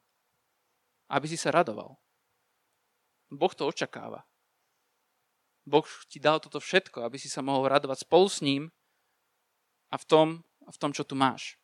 Aby 1.09 1.25
si 1.29 1.37
sa 1.37 1.49
radoval. 1.49 1.97
Boh 3.29 3.53
to 3.53 3.69
očakáva. 3.69 4.25
Boh 5.65 5.85
ti 6.09 6.17
dal 6.17 6.41
toto 6.41 6.57
všetko, 6.57 7.05
aby 7.05 7.21
si 7.21 7.29
sa 7.29 7.45
mohol 7.45 7.69
radovať 7.69 8.05
spolu 8.05 8.25
s 8.25 8.41
ním 8.41 8.73
a 9.93 9.97
v 9.97 10.05
tom, 10.05 10.27
v 10.65 10.77
tom 10.77 10.93
čo 10.93 11.05
tu 11.05 11.13
máš. 11.13 11.57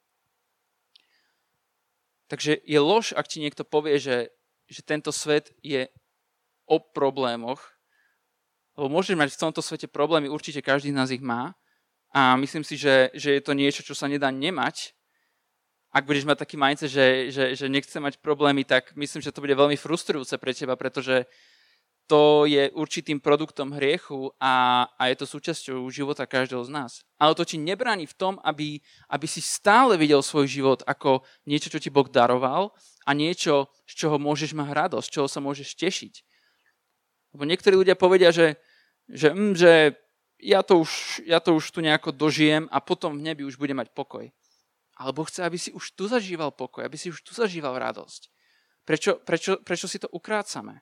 Takže 2.26 2.58
je 2.66 2.80
lož, 2.82 3.14
ak 3.14 3.30
ti 3.30 3.42
niekto 3.42 3.62
povie, 3.62 4.02
že, 4.02 4.34
že 4.66 4.82
tento 4.82 5.14
svet 5.14 5.54
je 5.62 5.90
o 6.66 6.82
problémoch, 6.82 7.75
lebo 8.76 8.92
môžeš 8.92 9.16
mať 9.16 9.30
v 9.34 9.42
tomto 9.42 9.64
svete 9.64 9.88
problémy, 9.88 10.28
určite 10.28 10.60
každý 10.60 10.92
z 10.92 10.98
nás 11.00 11.10
ich 11.12 11.24
má. 11.24 11.56
A 12.16 12.40
myslím 12.40 12.64
si, 12.64 12.80
že, 12.80 13.12
že 13.16 13.40
je 13.40 13.42
to 13.44 13.52
niečo, 13.52 13.84
čo 13.84 13.92
sa 13.92 14.08
nedá 14.08 14.32
nemať, 14.32 14.96
ak 15.96 16.04
budeš 16.04 16.28
mať 16.28 16.44
taký 16.44 16.60
mindset, 16.60 16.92
že, 16.92 17.32
že, 17.32 17.44
že 17.56 17.72
nechce 17.72 17.96
mať 17.96 18.20
problémy, 18.20 18.68
tak 18.68 18.92
myslím, 19.00 19.24
že 19.24 19.32
to 19.32 19.40
bude 19.40 19.56
veľmi 19.56 19.80
frustrujúce 19.80 20.36
pre 20.36 20.52
teba, 20.52 20.76
pretože 20.76 21.24
to 22.06 22.46
je 22.46 22.70
určitým 22.76 23.18
produktom 23.18 23.72
hriechu 23.74 24.30
a, 24.38 24.86
a 25.00 25.08
je 25.10 25.16
to 25.18 25.26
súčasťou 25.26 25.88
života 25.90 26.28
každého 26.28 26.68
z 26.68 26.70
nás. 26.70 26.92
Ale 27.16 27.34
to 27.34 27.48
ti 27.48 27.56
nebráni 27.58 28.06
v 28.06 28.14
tom, 28.14 28.38
aby, 28.44 28.84
aby 29.10 29.26
si 29.26 29.40
stále 29.40 29.96
videl 29.96 30.20
svoj 30.20 30.46
život 30.46 30.80
ako 30.86 31.24
niečo, 31.48 31.72
čo 31.72 31.80
ti 31.80 31.90
Boh 31.90 32.06
daroval 32.06 32.76
a 33.08 33.16
niečo, 33.16 33.72
z 33.88 34.06
čoho 34.06 34.20
môžeš 34.20 34.52
mať 34.52 34.70
radosť, 34.76 35.08
z 35.08 35.14
čoho 35.16 35.28
sa 35.32 35.40
môžeš 35.40 35.80
tešiť. 35.80 36.14
Lebo 37.36 37.44
niektorí 37.44 37.76
ľudia 37.76 38.00
povedia, 38.00 38.32
že, 38.32 38.56
že, 39.12 39.36
mm, 39.36 39.60
že 39.60 40.00
ja, 40.40 40.64
to 40.64 40.80
už, 40.80 41.20
ja 41.28 41.44
to 41.44 41.60
už 41.60 41.76
tu 41.76 41.84
nejako 41.84 42.16
dožijem 42.16 42.72
a 42.72 42.80
potom 42.80 43.20
v 43.20 43.28
nebi 43.28 43.44
už 43.44 43.60
budem 43.60 43.76
mať 43.76 43.92
pokoj. 43.92 44.32
Alebo 44.96 45.28
chce, 45.28 45.44
aby 45.44 45.60
si 45.60 45.76
už 45.76 46.00
tu 46.00 46.08
zažíval 46.08 46.56
pokoj, 46.56 46.88
aby 46.88 46.96
si 46.96 47.12
už 47.12 47.20
tu 47.20 47.36
zažíval 47.36 47.76
radosť. 47.76 48.32
Prečo, 48.88 49.20
prečo, 49.20 49.60
prečo 49.60 49.92
si 49.92 50.00
to 50.00 50.08
ukrácame? 50.16 50.80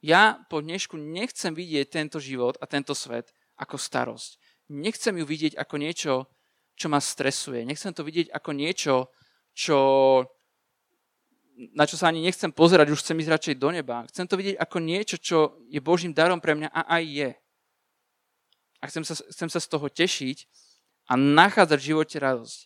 Ja 0.00 0.40
po 0.48 0.64
dnešku 0.64 0.96
nechcem 0.96 1.52
vidieť 1.52 1.92
tento 1.92 2.16
život 2.16 2.56
a 2.60 2.64
tento 2.64 2.96
svet 2.96 3.28
ako 3.60 3.76
starosť. 3.76 4.40
Nechcem 4.72 5.20
ju 5.20 5.28
vidieť 5.28 5.60
ako 5.60 5.74
niečo, 5.76 6.12
čo 6.80 6.86
ma 6.88 7.04
stresuje. 7.04 7.68
Nechcem 7.68 7.92
to 7.92 8.00
vidieť 8.00 8.32
ako 8.32 8.50
niečo, 8.56 8.94
čo, 9.52 9.80
na 11.54 11.86
čo 11.86 11.94
sa 11.94 12.10
ani 12.10 12.22
nechcem 12.22 12.50
pozerať, 12.50 12.90
už 12.90 13.00
chcem 13.02 13.18
ísť 13.22 13.30
radšej 13.30 13.54
do 13.62 13.68
neba. 13.70 14.02
Chcem 14.10 14.26
to 14.26 14.34
vidieť 14.34 14.56
ako 14.58 14.76
niečo, 14.82 15.16
čo 15.18 15.38
je 15.70 15.78
Božím 15.78 16.10
darom 16.10 16.42
pre 16.42 16.58
mňa 16.58 16.68
a 16.74 16.82
aj 16.98 17.02
je. 17.06 17.30
A 18.82 18.84
chcem 18.90 19.06
sa, 19.06 19.14
chcem 19.14 19.48
sa 19.48 19.60
z 19.62 19.70
toho 19.70 19.86
tešiť 19.86 20.44
a 21.08 21.14
nachádzať 21.14 21.78
v 21.78 21.88
živote 21.94 22.16
radosť. 22.18 22.58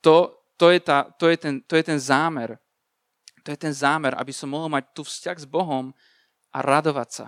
To, 0.00 0.34
to, 0.56 0.66
je 0.72 0.80
tá, 0.80 1.12
to, 1.20 1.28
je 1.28 1.36
ten, 1.36 1.54
to 1.62 1.76
je 1.76 1.84
ten 1.84 2.00
zámer. 2.00 2.56
To 3.44 3.52
je 3.52 3.58
ten 3.60 3.72
zámer, 3.72 4.16
aby 4.16 4.32
som 4.32 4.52
mohol 4.52 4.72
mať 4.72 4.88
tu 4.96 5.04
vzťah 5.04 5.36
s 5.36 5.46
Bohom 5.46 5.92
a 6.52 6.58
radovať 6.60 7.08
sa. 7.12 7.26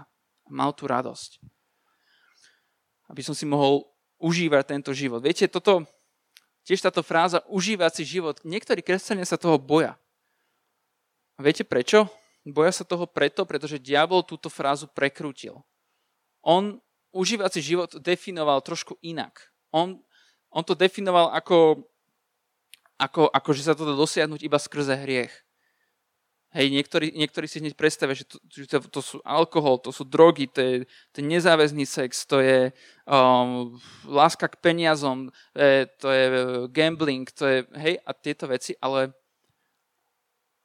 Mal 0.49 0.73
tú 0.75 0.89
radosť. 0.89 1.41
Aby 3.09 3.23
som 3.25 3.37
si 3.37 3.45
mohol 3.45 3.85
užívať 4.21 4.65
tento 4.75 4.91
život. 4.97 5.21
Viete, 5.21 5.49
toto, 5.49 5.85
tiež 6.65 6.83
táto 6.83 7.05
fráza 7.05 7.45
užívať 7.47 8.01
si 8.01 8.19
život, 8.19 8.41
niektorí 8.43 8.81
kresťania 8.81 9.29
sa 9.29 9.41
toho 9.41 9.61
boja. 9.61 9.99
Viete 11.41 11.65
prečo? 11.65 12.11
Boja 12.43 12.75
sa 12.75 12.83
toho 12.83 13.07
preto, 13.07 13.47
pretože 13.47 13.79
diabol 13.79 14.27
túto 14.27 14.51
frázu 14.51 14.91
prekrútil. 14.91 15.63
On 16.43 16.83
užívací 17.15 17.63
život 17.63 17.95
definoval 18.03 18.59
trošku 18.65 18.99
inak. 19.01 19.53
On 19.71 20.03
on 20.53 20.63
to 20.63 20.77
definoval 20.77 21.33
ako, 21.33 21.89
ako, 23.01 23.33
ako 23.33 23.51
že 23.57 23.65
sa 23.65 23.75
to 23.75 23.89
dá 23.89 23.97
dosiahnuť 23.97 24.41
iba 24.45 24.61
skrze 24.61 24.95
hriech. 25.01 25.33
Hej, 26.53 26.69
niektorí, 26.69 27.17
niektorí 27.17 27.49
si 27.49 27.65
hneď 27.65 27.73
predstavia, 27.73 28.13
že, 28.13 28.29
to, 28.29 28.37
že 28.53 28.69
to, 28.69 29.01
sú 29.01 29.25
alkohol, 29.25 29.81
to 29.81 29.89
sú 29.89 30.05
drogy, 30.05 30.45
to 30.45 30.61
je, 30.61 30.75
to 31.09 31.17
je 31.17 31.25
nezáväzný 31.25 31.89
sex, 31.89 32.29
to 32.29 32.45
je 32.45 32.77
um, 33.09 33.73
láska 34.05 34.53
k 34.53 34.61
peniazom, 34.61 35.33
je, 35.57 35.89
to 35.97 36.13
je 36.13 36.25
gambling, 36.69 37.25
to 37.33 37.49
je, 37.49 37.59
hej, 37.73 37.95
a 38.05 38.11
tieto 38.13 38.53
veci, 38.53 38.77
ale, 38.85 39.17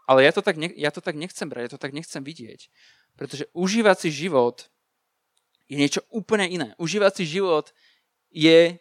ale 0.08 0.24
ja, 0.24 0.32
to 0.32 0.42
tak 0.42 0.56
ne, 0.56 0.72
ja 0.74 0.90
to 0.90 1.04
tak 1.04 1.20
nechcem 1.20 1.52
brať, 1.52 1.62
ja 1.68 1.72
to 1.76 1.84
tak 1.84 1.92
nechcem 1.92 2.24
vidieť. 2.24 2.72
Pretože 3.20 3.52
užívací 3.52 4.08
život 4.08 4.72
je 5.68 5.76
niečo 5.76 6.00
úplne 6.10 6.48
iné. 6.48 6.72
Užívací 6.80 7.28
život 7.28 7.76
je 8.32 8.80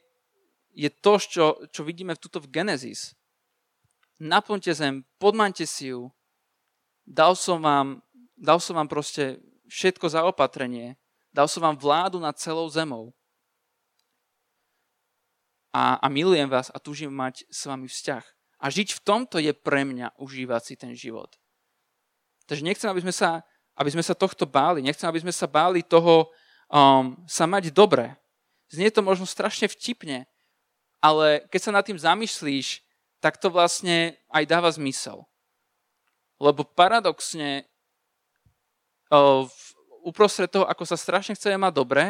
je 0.77 0.93
to, 0.93 1.17
čo, 1.17 1.45
čo 1.73 1.81
vidíme 1.81 2.13
tuto 2.21 2.37
v 2.37 2.53
Genesis. 2.53 3.17
Naplňte 4.21 4.77
zem, 4.77 5.09
podmante 5.17 5.65
si 5.65 5.89
ju, 5.89 6.13
dal 7.09 7.33
som 7.33 7.65
vám, 7.65 8.05
dal 8.37 8.61
som 8.61 8.77
vám 8.77 8.89
proste 8.89 9.41
všetko 9.73 10.13
za 10.13 10.21
opatrenie, 10.29 11.01
dal 11.33 11.49
som 11.49 11.65
vám 11.65 11.81
vládu 11.81 12.21
nad 12.21 12.37
celou 12.37 12.69
zemou. 12.69 13.17
A, 15.73 15.97
a 15.97 16.07
milujem 16.13 16.49
vás 16.49 16.69
a 16.73 16.81
túžim 16.81 17.13
mať 17.13 17.49
s 17.49 17.65
vami 17.65 17.89
vzťah. 17.89 18.25
A 18.67 18.75
žiť 18.75 18.99
v 18.99 19.05
tomto 19.07 19.39
je 19.39 19.55
pre 19.55 19.87
mňa 19.87 20.19
užívať 20.19 20.63
si 20.67 20.75
ten 20.75 20.91
život. 20.99 21.31
Takže 22.51 22.67
nechcem, 22.67 22.91
aby 22.91 23.07
sme 23.07 23.15
sa, 23.15 23.47
aby 23.79 23.95
sme 23.95 24.03
sa 24.03 24.19
tohto 24.19 24.43
báli. 24.43 24.83
Nechcem, 24.83 25.07
aby 25.07 25.23
sme 25.23 25.31
sa 25.31 25.47
báli 25.47 25.87
toho 25.87 26.35
um, 26.67 27.15
sa 27.31 27.47
mať 27.47 27.71
dobre 27.71 28.11
Znie 28.67 28.91
to 28.91 29.03
možno 29.03 29.31
strašne 29.31 29.71
vtipne, 29.71 30.27
ale 30.99 31.47
keď 31.55 31.61
sa 31.63 31.75
nad 31.75 31.87
tým 31.87 31.99
zamyslíš, 31.99 32.83
tak 33.23 33.39
to 33.39 33.47
vlastne 33.47 34.19
aj 34.27 34.45
dáva 34.47 34.71
zmysel. 34.75 35.23
Lebo 36.43 36.67
paradoxne 36.67 37.65
v 39.11 39.63
uprostred 40.03 40.51
toho, 40.51 40.67
ako 40.67 40.83
sa 40.83 40.99
strašne 40.99 41.39
chceme 41.39 41.63
mať 41.63 41.73
dobre, 41.79 42.05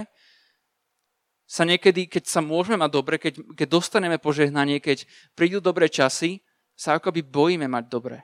sa 1.46 1.62
niekedy, 1.62 2.10
keď 2.10 2.26
sa 2.26 2.40
môžeme 2.42 2.80
mať 2.80 2.90
dobre, 2.90 3.20
keď, 3.20 3.38
keď 3.54 3.68
dostaneme 3.70 4.18
požehnanie, 4.18 4.82
keď 4.82 5.06
prídu 5.36 5.62
dobré 5.62 5.86
časy, 5.86 6.42
sa 6.76 7.00
akoby 7.00 7.25
bojíme 7.25 7.66
mať 7.66 7.85
dobre. 7.88 8.23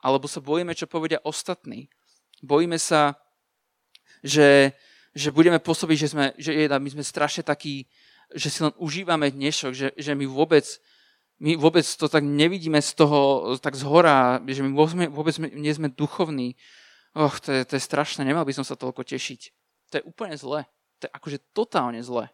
Alebo 0.00 0.24
sa 0.24 0.40
bojíme, 0.40 0.72
čo 0.72 0.88
povedia 0.88 1.20
ostatní. 1.22 1.92
Bojíme 2.40 2.80
sa, 2.80 3.20
že, 4.24 4.72
že 5.12 5.28
budeme 5.28 5.60
pôsobiť, 5.60 5.96
že, 6.00 6.08
sme, 6.08 6.24
že 6.40 6.50
my 6.56 6.88
sme 6.88 7.04
strašne 7.04 7.44
takí, 7.44 7.84
že 8.32 8.48
si 8.48 8.64
len 8.64 8.72
užívame 8.80 9.28
dnešok, 9.28 9.72
že, 9.76 9.88
že 9.94 10.16
my 10.16 10.24
vôbec 10.24 10.64
my 11.40 11.56
vôbec 11.56 11.88
to 11.88 12.04
tak 12.04 12.20
nevidíme 12.20 12.76
z 12.84 12.92
toho 13.00 13.52
tak 13.64 13.72
zhora, 13.72 14.44
že 14.44 14.60
my 14.60 14.76
vôbec, 14.76 15.08
vôbec 15.08 15.34
nie 15.56 15.72
sme 15.72 15.88
duchovní. 15.88 16.52
Och, 17.16 17.40
to 17.40 17.50
je, 17.50 17.60
to 17.64 17.72
je 17.80 17.82
strašné, 17.82 18.28
nemal 18.28 18.44
by 18.44 18.52
som 18.52 18.62
sa 18.62 18.76
toľko 18.76 19.08
tešiť. 19.08 19.40
To 19.90 19.94
je 19.98 20.06
úplne 20.06 20.36
zle. 20.36 20.68
To 21.00 21.08
je 21.08 21.12
akože 21.16 21.38
totálne 21.56 21.98
zle. 22.04 22.28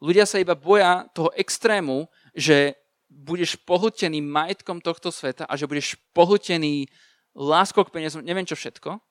Ľudia 0.00 0.24
sa 0.24 0.40
iba 0.40 0.56
boja 0.56 1.12
toho 1.12 1.28
extrému, 1.36 2.08
že 2.32 2.79
budeš 3.10 3.58
pohltený 3.66 4.22
majetkom 4.22 4.78
tohto 4.78 5.10
sveta 5.10 5.44
a 5.50 5.58
že 5.58 5.66
budeš 5.66 5.98
pohltený 6.14 6.86
láskou 7.34 7.82
k 7.82 7.90
peniazom, 7.90 8.22
neviem 8.22 8.46
čo 8.46 8.54
všetko, 8.54 9.02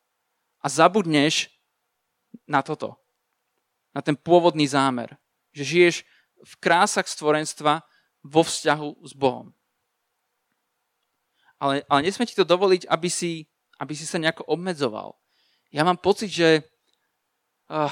a 0.59 0.65
zabudneš 0.67 1.51
na 2.47 2.63
toto. 2.63 2.95
Na 3.91 3.99
ten 3.99 4.15
pôvodný 4.15 4.63
zámer. 4.67 5.19
Že 5.51 5.63
žiješ 5.63 5.95
v 6.39 6.53
krásach 6.63 7.07
stvorenstva 7.07 7.83
vo 8.23 8.41
vzťahu 8.43 8.89
s 9.03 9.11
Bohom. 9.15 9.51
Ale, 11.59 11.83
ale 11.91 12.07
nesme 12.07 12.23
ti 12.23 12.35
to 12.35 12.47
dovoliť, 12.47 12.87
aby 12.87 13.09
si, 13.11 13.43
aby 13.75 13.91
si 13.91 14.07
sa 14.07 14.15
nejako 14.15 14.47
obmedzoval. 14.47 15.11
Ja 15.75 15.83
mám 15.83 15.99
pocit, 15.99 16.31
že, 16.31 16.63
uh, 17.67 17.91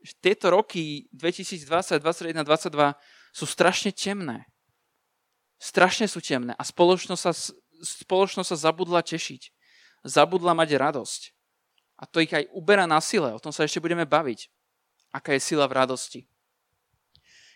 že 0.00 0.16
tieto 0.16 0.48
roky 0.48 1.04
2020, 1.12 2.00
2021, 2.00 2.40
2022 2.40 2.96
sú 3.36 3.44
strašne 3.44 3.92
temné. 3.92 4.48
Strašne 5.56 6.04
sú 6.04 6.20
temné 6.20 6.52
a 6.56 6.62
spoločnosť 6.62 7.22
sa, 7.22 7.32
spoločnosť 7.80 8.48
sa 8.52 8.58
zabudla 8.68 9.00
tešiť. 9.00 9.52
Zabudla 10.04 10.52
mať 10.52 10.76
radosť. 10.76 11.22
A 11.96 12.04
to 12.04 12.20
ich 12.20 12.32
aj 12.32 12.46
uberá 12.52 12.84
na 12.84 13.00
sile. 13.00 13.32
O 13.32 13.40
tom 13.40 13.50
sa 13.50 13.64
ešte 13.64 13.80
budeme 13.80 14.04
baviť. 14.04 14.52
Aká 15.16 15.32
je 15.32 15.40
sila 15.40 15.64
v 15.64 15.76
radosti. 15.80 16.20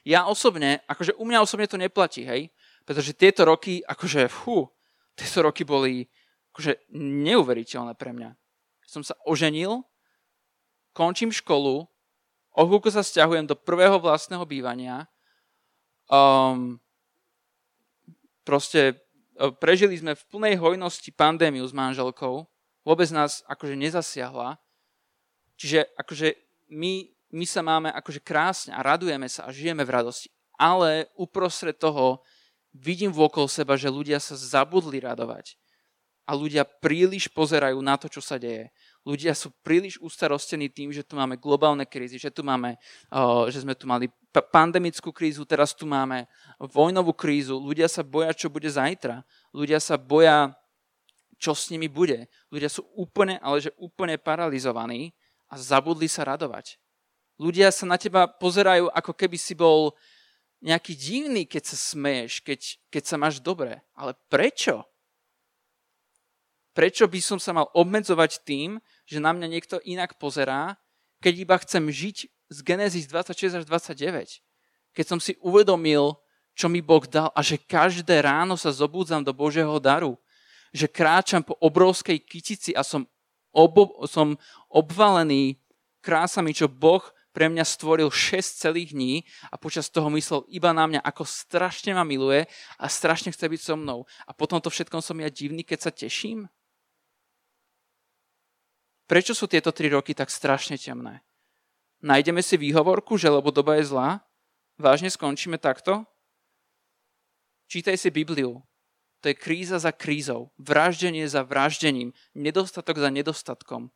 Ja 0.01 0.25
osobne, 0.25 0.81
akože 0.89 1.13
u 1.21 1.29
mňa 1.29 1.45
osobne 1.45 1.69
to 1.69 1.77
neplatí, 1.77 2.25
hej, 2.25 2.49
pretože 2.89 3.13
tieto 3.13 3.45
roky, 3.45 3.85
akože, 3.85 4.33
fú, 4.33 4.65
tieto 5.13 5.45
roky 5.45 5.61
boli 5.61 6.09
akože 6.57 6.89
neuveriteľné 6.97 7.93
pre 8.01 8.17
mňa. 8.17 8.33
Som 8.89 9.05
sa 9.05 9.13
oženil, 9.29 9.85
končím 10.97 11.31
školu, 11.31 11.85
o 12.51 12.63
sa 12.91 13.05
stiahujem 13.05 13.47
do 13.47 13.55
prvého 13.55 14.01
vlastného 14.03 14.43
bývania, 14.49 15.07
um, 16.11 16.81
proste 18.43 18.81
e, 19.39 19.53
prežili 19.59 19.97
sme 19.97 20.17
v 20.17 20.27
plnej 20.31 20.55
hojnosti 20.61 21.11
pandémiu 21.15 21.67
s 21.67 21.77
manželkou, 21.77 22.47
vôbec 22.85 23.09
nás 23.13 23.45
akože 23.47 23.77
nezasiahla, 23.77 24.57
čiže 25.57 25.85
akože 25.97 26.35
my 26.71 27.11
my 27.31 27.47
sa 27.47 27.63
máme 27.63 27.89
akože 27.95 28.21
krásne 28.23 28.75
a 28.75 28.83
radujeme 28.83 29.31
sa 29.31 29.47
a 29.47 29.55
žijeme 29.55 29.87
v 29.87 29.95
radosti. 29.95 30.29
Ale 30.59 31.09
uprostred 31.17 31.79
toho 31.79 32.21
vidím 32.75 33.15
vôkol 33.15 33.47
seba, 33.47 33.79
že 33.79 33.91
ľudia 33.91 34.19
sa 34.19 34.35
zabudli 34.37 35.01
radovať. 35.01 35.57
A 36.29 36.37
ľudia 36.37 36.63
príliš 36.63 37.27
pozerajú 37.27 37.81
na 37.83 37.99
to, 37.99 38.07
čo 38.07 38.23
sa 38.23 38.39
deje. 38.39 38.71
Ľudia 39.03 39.35
sú 39.35 39.51
príliš 39.67 39.99
ustarostení 39.99 40.71
tým, 40.71 40.95
že 40.95 41.03
tu 41.03 41.19
máme 41.19 41.41
globálne 41.41 41.83
krízy, 41.89 42.21
že, 42.21 42.31
tu 42.31 42.47
máme, 42.47 42.79
že 43.51 43.59
sme 43.67 43.75
tu 43.75 43.91
mali 43.91 44.07
pandemickú 44.39 45.11
krízu, 45.11 45.43
teraz 45.43 45.75
tu 45.75 45.91
máme 45.91 46.31
vojnovú 46.63 47.11
krízu. 47.11 47.59
Ľudia 47.59 47.91
sa 47.91 48.07
boja, 48.07 48.31
čo 48.31 48.47
bude 48.47 48.71
zajtra. 48.71 49.27
Ľudia 49.51 49.83
sa 49.83 49.99
boja, 49.99 50.55
čo 51.35 51.51
s 51.51 51.75
nimi 51.75 51.91
bude. 51.91 52.31
Ľudia 52.55 52.71
sú 52.71 52.87
úplne, 52.95 53.43
ale 53.43 53.59
že 53.59 53.75
úplne 53.75 54.15
paralizovaní 54.15 55.11
a 55.51 55.59
zabudli 55.59 56.07
sa 56.07 56.23
radovať. 56.23 56.79
Ľudia 57.43 57.75
sa 57.75 57.91
na 57.91 57.99
teba 57.99 58.31
pozerajú, 58.31 58.87
ako 58.95 59.13
keby 59.19 59.35
si 59.35 59.59
bol 59.59 59.99
nejaký 60.63 60.93
divný, 60.95 61.49
keď 61.49 61.75
sa 61.75 61.97
smeješ, 61.97 62.45
keď, 62.45 62.61
keď 62.93 63.03
sa 63.03 63.17
máš 63.19 63.43
dobre. 63.43 63.83
Ale 63.97 64.15
prečo? 64.31 64.87
Prečo 66.71 67.11
by 67.11 67.19
som 67.19 67.43
sa 67.43 67.51
mal 67.51 67.67
obmedzovať 67.75 68.47
tým, 68.47 68.79
že 69.09 69.19
na 69.19 69.35
mňa 69.35 69.49
niekto 69.51 69.83
inak 69.83 70.21
pozerá, 70.23 70.79
keď 71.19 71.35
iba 71.35 71.57
chcem 71.59 71.89
žiť 71.91 72.31
z 72.51 72.59
Genesis 72.67 73.07
26 73.07 73.63
až 73.63 73.65
29? 73.65 74.43
Keď 74.91 75.07
som 75.07 75.23
si 75.23 75.39
uvedomil, 75.39 76.19
čo 76.59 76.67
mi 76.67 76.83
Boh 76.83 77.07
dal 77.07 77.31
a 77.33 77.41
že 77.41 77.57
každé 77.57 78.27
ráno 78.27 78.59
sa 78.59 78.75
zobúdzam 78.75 79.23
do 79.23 79.31
Božieho 79.31 79.79
daru. 79.79 80.19
Že 80.75 80.87
kráčam 80.91 81.43
po 81.43 81.57
obrovskej 81.63 82.19
kytici 82.21 82.75
a 82.75 82.83
som, 82.83 83.07
obo, 83.55 84.05
som 84.07 84.37
obvalený 84.69 85.59
krásami, 86.03 86.53
čo 86.53 86.69
Boh 86.69 87.03
pre 87.31 87.47
mňa 87.47 87.63
stvoril 87.63 88.11
6 88.11 88.43
celých 88.59 88.91
dní 88.91 89.23
a 89.49 89.55
počas 89.55 89.87
toho 89.87 90.11
myslel 90.11 90.43
iba 90.51 90.75
na 90.75 90.85
mňa, 90.91 91.01
ako 91.07 91.23
strašne 91.23 91.95
ma 91.95 92.03
miluje 92.03 92.51
a 92.77 92.87
strašne 92.91 93.31
chce 93.31 93.47
byť 93.47 93.61
so 93.63 93.75
mnou. 93.79 94.03
A 94.27 94.35
potom 94.35 94.59
to 94.59 94.69
všetkom 94.71 94.99
som 94.99 95.15
ja 95.23 95.31
divný, 95.31 95.63
keď 95.63 95.79
sa 95.79 95.91
teším? 95.95 96.51
Prečo 99.07 99.35
sú 99.35 99.51
tieto 99.51 99.75
tri 99.75 99.91
roky 99.91 100.15
tak 100.15 100.31
strašne 100.31 100.79
temné? 100.79 101.23
Nájdeme 102.01 102.41
si 102.41 102.57
výhovorku, 102.57 103.21
že 103.21 103.29
lebo 103.29 103.53
doba 103.53 103.77
je 103.77 103.93
zlá? 103.93 104.25
Vážne 104.81 105.13
skončíme 105.13 105.61
takto? 105.61 106.09
Čítaj 107.69 108.01
si 108.01 108.09
Bibliu. 108.09 108.65
To 109.21 109.29
je 109.29 109.37
kríza 109.37 109.77
za 109.77 109.93
krízou, 109.93 110.49
vraždenie 110.57 111.29
za 111.29 111.45
vraždením, 111.45 112.17
nedostatok 112.33 112.97
za 112.97 113.13
nedostatkom 113.13 113.93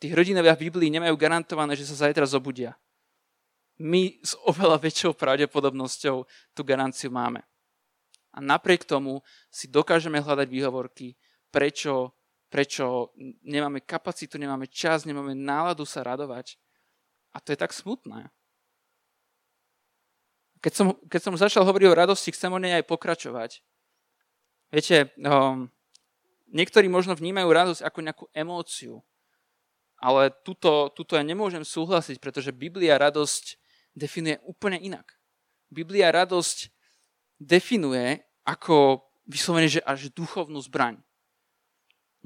tí 0.00 0.08
hrdinovia 0.08 0.56
v 0.56 0.66
Biblii 0.66 0.88
nemajú 0.88 1.14
garantované, 1.14 1.76
že 1.76 1.84
sa 1.84 2.08
zajtra 2.08 2.24
zobudia. 2.24 2.74
My 3.76 4.16
s 4.24 4.32
oveľa 4.48 4.80
väčšou 4.80 5.12
pravdepodobnosťou 5.12 6.24
tú 6.56 6.60
garanciu 6.64 7.12
máme. 7.12 7.44
A 8.32 8.40
napriek 8.40 8.88
tomu 8.88 9.20
si 9.52 9.68
dokážeme 9.68 10.16
hľadať 10.16 10.48
výhovorky, 10.48 11.16
prečo, 11.52 12.16
prečo 12.48 13.12
nemáme 13.44 13.84
kapacitu, 13.84 14.40
nemáme 14.40 14.68
čas, 14.72 15.04
nemáme 15.04 15.36
náladu 15.36 15.84
sa 15.84 16.00
radovať. 16.00 16.56
A 17.30 17.38
to 17.38 17.54
je 17.54 17.58
tak 17.58 17.70
smutné. 17.70 18.30
Keď 20.60 20.72
som, 20.76 20.86
keď 21.08 21.20
som 21.24 21.34
začal 21.40 21.64
hovoriť 21.64 21.88
o 21.88 21.98
radosti, 21.98 22.34
chcem 22.36 22.52
o 22.52 22.60
nej 22.60 22.76
aj 22.76 22.84
pokračovať. 22.84 23.64
Viete, 24.70 25.10
um, 25.24 25.72
niektorí 26.52 26.86
možno 26.86 27.16
vnímajú 27.16 27.48
radosť 27.48 27.80
ako 27.80 27.98
nejakú 28.04 28.24
emóciu. 28.36 29.00
Ale 30.00 30.32
tuto, 30.44 30.92
tuto 30.92 31.16
ja 31.16 31.24
nemôžem 31.24 31.64
súhlasiť, 31.64 32.20
pretože 32.20 32.56
Biblia 32.56 33.00
radosť 33.00 33.56
definuje 33.96 34.40
úplne 34.44 34.80
inak. 34.80 35.16
Biblia 35.68 36.12
radosť 36.12 36.72
definuje 37.40 38.20
ako 38.44 39.06
vyslovene, 39.28 39.68
že 39.70 39.84
až 39.84 40.12
duchovnú 40.12 40.60
zbraň. 40.60 41.00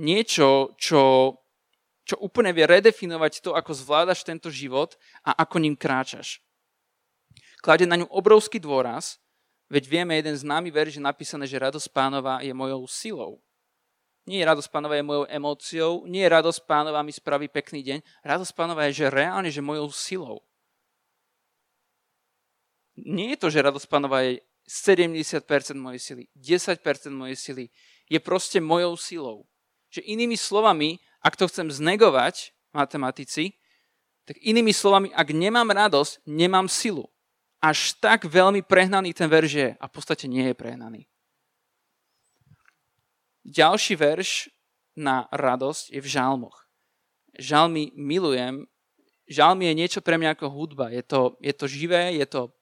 Niečo, 0.00 0.74
čo, 0.74 1.34
čo 2.04 2.20
úplne 2.20 2.52
vie 2.52 2.68
redefinovať 2.68 3.40
to, 3.40 3.56
ako 3.56 3.72
zvládaš 3.72 4.22
tento 4.22 4.52
život 4.52 4.96
a 5.24 5.32
ako 5.40 5.56
ním 5.58 5.76
kráčaš. 5.76 6.44
Klade 7.64 7.88
na 7.88 7.96
ňu 7.96 8.04
obrovský 8.12 8.60
dôraz, 8.60 9.16
veď 9.72 9.88
vieme, 9.88 10.12
jeden 10.20 10.36
známy 10.36 10.68
verš 10.68 11.00
je 11.00 11.02
napísané, 11.02 11.48
že 11.48 11.56
radosť 11.56 11.88
pánova 11.88 12.44
je 12.44 12.52
mojou 12.52 12.84
silou. 12.84 13.40
Nie 14.28 14.44
je 14.44 14.48
radosť 14.48 14.68
pánova 14.72 14.96
je 14.96 15.04
mojou 15.04 15.24
emóciou, 15.28 15.92
nie 16.08 16.24
je 16.24 16.32
radosť 16.32 16.60
pánova 16.64 17.04
mi 17.04 17.12
spraví 17.12 17.48
pekný 17.48 17.84
deň. 17.84 17.98
Radosť 18.24 18.52
pánova 18.56 18.88
je, 18.88 19.04
že 19.04 19.12
reálne, 19.12 19.52
že 19.52 19.64
mojou 19.64 19.92
silou. 19.92 20.40
Nie 23.00 23.36
je 23.36 23.38
to, 23.40 23.48
že 23.52 23.64
radosť 23.64 23.88
pánova 23.88 24.24
je 24.24 24.40
70% 24.64 25.44
mojej 25.76 26.00
sily, 26.00 26.24
10% 26.36 26.80
mojej 27.12 27.36
sily. 27.36 27.64
Je 28.08 28.20
proste 28.20 28.60
mojou 28.64 28.96
silou. 28.96 29.38
Že 29.92 30.08
inými 30.08 30.40
slovami, 30.40 31.00
ak 31.24 31.34
to 31.40 31.48
chcem 31.48 31.72
znegovať, 31.72 32.52
matematici, 32.76 33.56
tak 34.28 34.36
inými 34.44 34.76
slovami, 34.76 35.08
ak 35.16 35.28
nemám 35.32 35.72
radosť, 35.72 36.28
nemám 36.28 36.68
silu. 36.68 37.08
Až 37.64 37.96
tak 37.96 38.28
veľmi 38.28 38.60
prehnaný 38.60 39.16
ten 39.16 39.24
verž 39.24 39.52
je 39.56 39.70
a 39.72 39.84
v 39.88 39.92
podstate 39.92 40.28
nie 40.28 40.52
je 40.52 40.56
prehnaný. 40.56 41.08
Ďalší 43.44 43.96
verš 43.96 44.52
na 44.96 45.28
radosť 45.32 45.92
je 45.96 46.00
v 46.00 46.08
žalmoch. 46.08 46.68
Žalmy 47.40 47.92
milujem, 47.96 48.68
žalmy 49.28 49.72
je 49.72 49.74
niečo 49.74 50.00
pre 50.04 50.20
mňa 50.20 50.36
ako 50.36 50.52
hudba. 50.52 50.92
Je 50.92 51.04
to, 51.04 51.36
je 51.40 51.52
to 51.52 51.64
živé, 51.68 52.16
je 52.20 52.26
to, 52.28 52.52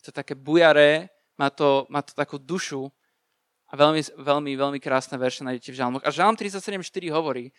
je 0.00 0.02
to 0.08 0.12
také 0.12 0.36
bujaré, 0.36 1.08
má 1.36 1.48
to, 1.48 1.88
má 1.88 2.00
to 2.04 2.12
takú 2.12 2.36
dušu 2.36 2.92
a 3.68 3.76
veľmi, 3.76 4.04
veľmi, 4.20 4.52
veľmi 4.56 4.78
krásne 4.80 5.16
verše 5.16 5.44
nájdete 5.44 5.72
v 5.72 5.80
žalmoch. 5.80 6.04
A 6.04 6.12
žalm 6.12 6.36
37.4 6.36 7.08
hovorí, 7.12 7.52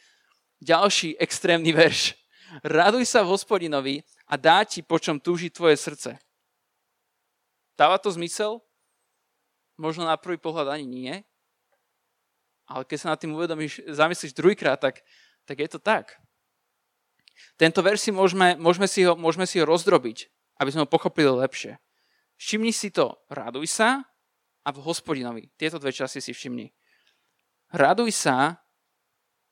ďalší 0.63 1.19
extrémny 1.19 1.76
verš. 1.76 2.15
Raduj 2.63 3.06
sa 3.10 3.21
v 3.21 3.32
hospodinovi 3.36 3.95
a 4.30 4.39
dá 4.39 4.63
ti, 4.63 4.80
po 4.80 4.97
čom 4.97 5.19
túži 5.19 5.52
tvoje 5.52 5.76
srdce. 5.76 6.17
Dáva 7.76 7.97
to 7.97 8.13
zmysel? 8.13 8.62
Možno 9.76 10.06
na 10.06 10.15
prvý 10.15 10.38
pohľad 10.38 10.69
ani 10.78 10.86
nie. 10.86 11.13
Ale 12.69 12.86
keď 12.88 12.97
sa 12.97 13.12
nad 13.12 13.19
tým 13.19 13.34
uvedomíš, 13.34 13.84
zamyslíš 13.89 14.38
druhýkrát, 14.38 14.80
tak, 14.80 15.02
tak 15.43 15.58
je 15.60 15.67
to 15.67 15.80
tak. 15.82 16.15
Tento 17.58 17.82
verš 17.82 18.10
si 18.10 18.12
môžeme, 18.13 18.56
môžeme, 18.56 18.86
si 18.86 19.04
ho, 19.04 19.17
môžeme 19.17 19.49
si 19.49 19.58
ho 19.60 19.65
rozdrobiť, 19.65 20.30
aby 20.62 20.69
sme 20.69 20.86
ho 20.86 20.89
pochopili 20.89 21.28
lepšie. 21.28 21.82
Všimni 22.38 22.71
si 22.71 22.93
to, 22.93 23.17
raduj 23.30 23.67
sa 23.67 24.06
a 24.63 24.69
v 24.71 24.80
hospodinovi. 24.86 25.52
Tieto 25.58 25.82
dve 25.82 25.91
časti 25.91 26.21
si 26.21 26.32
všimni. 26.32 26.71
Raduj 27.73 28.13
sa 28.13 28.62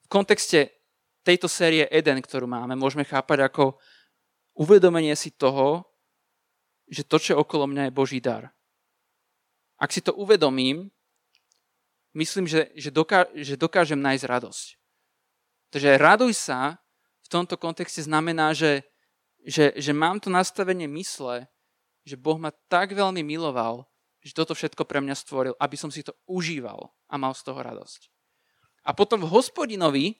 v 0.06 0.08
kontexte 0.08 0.81
tejto 1.22 1.48
série 1.50 1.86
Eden, 1.90 2.22
ktorú 2.22 2.50
máme, 2.50 2.74
môžeme 2.74 3.06
chápať 3.06 3.48
ako 3.48 3.78
uvedomenie 4.58 5.14
si 5.14 5.34
toho, 5.34 5.86
že 6.92 7.08
to, 7.08 7.18
čo 7.22 7.30
je 7.34 7.42
okolo 7.42 7.72
mňa, 7.72 7.88
je 7.88 7.98
Boží 7.98 8.20
dar. 8.20 8.52
Ak 9.80 9.96
si 9.96 10.04
to 10.04 10.14
uvedomím, 10.14 10.92
myslím, 12.14 12.46
že, 12.46 12.70
že, 12.76 12.92
doká, 12.92 13.26
že 13.34 13.56
dokážem 13.56 13.98
nájsť 13.98 14.28
radosť. 14.28 14.68
Takže 15.72 15.90
raduj 15.96 16.36
sa 16.36 16.78
v 17.24 17.28
tomto 17.32 17.56
kontexte 17.56 18.04
znamená, 18.04 18.52
že, 18.52 18.84
že, 19.48 19.72
že 19.80 19.96
mám 19.96 20.20
to 20.20 20.28
nastavenie 20.28 20.86
mysle, 20.92 21.48
že 22.04 22.20
Boh 22.20 22.36
ma 22.36 22.52
tak 22.68 22.92
veľmi 22.92 23.24
miloval, 23.24 23.88
že 24.22 24.36
toto 24.36 24.54
všetko 24.54 24.84
pre 24.86 25.00
mňa 25.02 25.16
stvoril, 25.16 25.54
aby 25.58 25.76
som 25.80 25.90
si 25.90 26.04
to 26.04 26.14
užíval 26.28 26.92
a 27.10 27.16
mal 27.16 27.34
z 27.34 27.42
toho 27.48 27.58
radosť. 27.58 28.12
A 28.86 28.92
potom 28.92 29.24
v 29.24 29.32
hospodinovi 29.32 30.20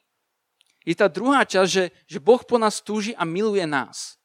je 0.86 0.96
tá 0.98 1.06
druhá 1.06 1.46
časť, 1.46 1.70
že, 1.70 1.86
že 2.10 2.20
Boh 2.20 2.42
po 2.42 2.58
nás 2.58 2.82
túži 2.82 3.14
a 3.14 3.26
miluje 3.26 3.64
nás. 3.70 4.18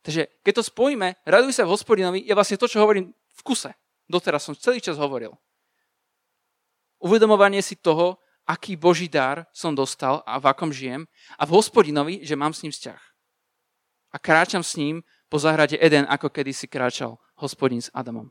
Takže 0.00 0.30
keď 0.46 0.52
to 0.62 0.64
spojíme, 0.70 1.18
raduj 1.26 1.52
sa 1.52 1.66
v 1.66 1.74
hospodinovi, 1.74 2.22
je 2.22 2.32
vlastne 2.32 2.56
to, 2.56 2.70
čo 2.70 2.78
hovorím 2.80 3.10
v 3.10 3.40
kuse. 3.42 3.74
Doteraz 4.06 4.46
som 4.46 4.54
celý 4.54 4.78
čas 4.78 4.96
hovoril. 4.96 5.34
Uvedomovanie 7.02 7.60
si 7.60 7.76
toho, 7.76 8.16
aký 8.46 8.78
Boží 8.78 9.10
dar 9.10 9.50
som 9.50 9.74
dostal 9.74 10.22
a 10.22 10.38
v 10.38 10.46
akom 10.46 10.70
žijem 10.70 11.04
a 11.36 11.42
v 11.44 11.54
hospodinovi, 11.58 12.22
že 12.22 12.38
mám 12.38 12.54
s 12.54 12.62
ním 12.62 12.72
vzťah. 12.72 13.02
A 14.14 14.16
kráčam 14.22 14.62
s 14.62 14.78
ním 14.78 15.02
po 15.26 15.42
záhrade 15.42 15.76
Eden, 15.82 16.06
ako 16.06 16.30
kedysi 16.30 16.70
kráčal 16.70 17.18
hospodin 17.36 17.82
s 17.82 17.90
Adamom. 17.90 18.30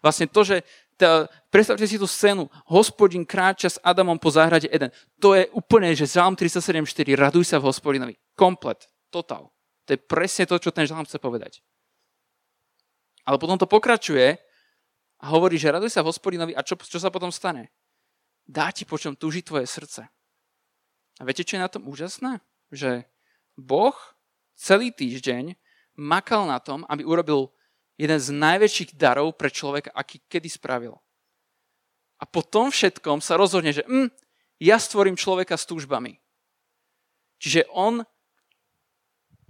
Vlastne 0.00 0.30
to, 0.30 0.46
že 0.46 0.62
tá, 0.94 1.26
predstavte 1.50 1.86
si 1.86 1.98
tú 1.98 2.06
scénu, 2.06 2.46
hospodin 2.70 3.26
kráča 3.26 3.70
s 3.70 3.78
Adamom 3.82 4.18
po 4.18 4.30
záhrade 4.30 4.70
Eden. 4.70 4.94
To 5.18 5.34
je 5.34 5.50
úplne, 5.54 5.90
že 5.94 6.06
Žalm 6.06 6.38
374, 6.38 7.14
raduj 7.18 7.44
sa 7.50 7.58
v 7.58 7.66
hospodinovi. 7.68 8.14
Komplet, 8.38 8.86
total. 9.10 9.54
To 9.84 9.90
je 9.92 10.00
presne 10.00 10.48
to, 10.48 10.56
čo 10.56 10.72
ten 10.72 10.88
žalm 10.88 11.04
chce 11.04 11.20
povedať. 11.20 11.60
Ale 13.24 13.36
potom 13.36 13.60
to 13.60 13.68
pokračuje 13.68 14.36
a 15.20 15.24
hovorí, 15.28 15.60
že 15.60 15.72
raduj 15.72 15.92
sa 15.92 16.00
v 16.04 16.08
hospodinovi 16.12 16.52
a 16.56 16.64
čo, 16.64 16.76
čo 16.76 16.96
sa 17.00 17.12
potom 17.12 17.32
stane? 17.32 17.72
Dá 18.44 18.72
ti 18.72 18.84
po 18.84 19.00
čom 19.00 19.16
túži 19.16 19.40
tvoje 19.40 19.64
srdce. 19.64 20.04
A 21.16 21.22
viete, 21.24 21.44
čo 21.44 21.56
je 21.56 21.64
na 21.64 21.72
tom 21.72 21.88
úžasné? 21.88 22.40
Že 22.68 23.08
Boh 23.56 23.96
celý 24.56 24.92
týždeň 24.92 25.56
makal 25.96 26.44
na 26.44 26.60
tom, 26.60 26.84
aby 26.90 27.06
urobil 27.06 27.54
jeden 27.94 28.18
z 28.18 28.28
najväčších 28.34 28.98
darov 28.98 29.38
pre 29.38 29.50
človeka, 29.50 29.94
aký 29.94 30.22
kedy 30.26 30.50
spravil. 30.50 30.98
A 32.18 32.24
po 32.26 32.42
tom 32.42 32.70
všetkom 32.70 33.22
sa 33.22 33.38
rozhodne, 33.38 33.74
že 33.74 33.86
hm, 33.86 34.10
ja 34.62 34.78
stvorím 34.78 35.18
človeka 35.18 35.58
s 35.58 35.66
túžbami. 35.66 36.18
Čiže 37.42 37.68
on, 37.74 38.06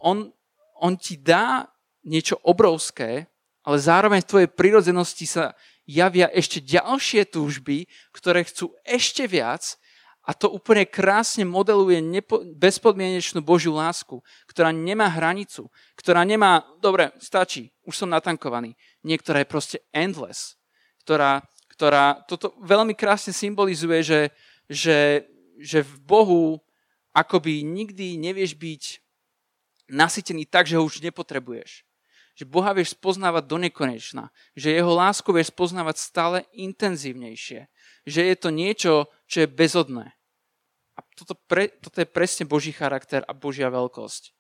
on, 0.01 0.33
on 0.81 0.93
ti 0.97 1.21
dá 1.21 1.69
niečo 2.05 2.41
obrovské, 2.45 3.31
ale 3.65 3.77
zároveň 3.81 4.21
v 4.25 4.31
tvojej 4.31 4.51
prirodzenosti 4.51 5.25
sa 5.25 5.57
javia 5.89 6.29
ešte 6.33 6.61
ďalšie 6.61 7.29
túžby, 7.29 7.89
ktoré 8.13 8.45
chcú 8.45 8.77
ešte 8.85 9.25
viac 9.29 9.77
a 10.25 10.33
to 10.33 10.49
úplne 10.49 10.89
krásne 10.89 11.45
modeluje 11.45 12.01
nepo, 12.01 12.41
bezpodmienečnú 12.57 13.45
Božiu 13.45 13.77
lásku, 13.77 14.25
ktorá 14.49 14.73
nemá 14.73 15.05
hranicu, 15.13 15.69
ktorá 16.01 16.25
nemá, 16.25 16.65
dobre, 16.81 17.13
stačí, 17.21 17.69
už 17.85 17.93
som 17.93 18.09
natankovaný. 18.09 18.73
Niektorá 19.05 19.45
je 19.45 19.53
proste 19.53 19.79
endless, 19.93 20.57
ktorá, 21.05 21.45
ktorá 21.77 22.25
toto 22.25 22.57
veľmi 22.65 22.97
krásne 22.97 23.37
symbolizuje, 23.37 24.01
že, 24.01 24.21
že, 24.65 24.99
že 25.61 25.85
v 25.85 25.95
Bohu 26.01 26.43
akoby 27.13 27.61
nikdy 27.61 28.17
nevieš 28.17 28.57
byť 28.57 28.83
nasytený 29.93 30.49
tak, 30.49 30.65
že 30.65 30.81
ho 30.81 30.89
už 30.89 31.05
nepotrebuješ. 31.05 31.85
Že 32.35 32.51
Boha 32.51 32.73
vieš 32.75 32.97
spoznávať 32.97 33.45
do 33.47 33.61
nekonečna. 33.61 34.33
Že 34.57 34.75
jeho 34.75 34.91
lásku 34.91 35.29
vieš 35.31 35.55
spoznávať 35.55 36.01
stále 36.01 36.39
intenzívnejšie 36.57 37.69
že 38.05 38.21
je 38.29 38.37
to 38.37 38.53
niečo, 38.53 39.09
čo 39.35 39.43
je 39.43 39.51
bezodné. 39.51 40.15
A 40.95 41.03
toto, 41.19 41.35
pre, 41.35 41.75
toto 41.83 41.99
je 41.99 42.07
presne 42.07 42.47
Boží 42.47 42.71
charakter 42.71 43.27
a 43.27 43.35
Božia 43.35 43.67
veľkosť. 43.67 44.31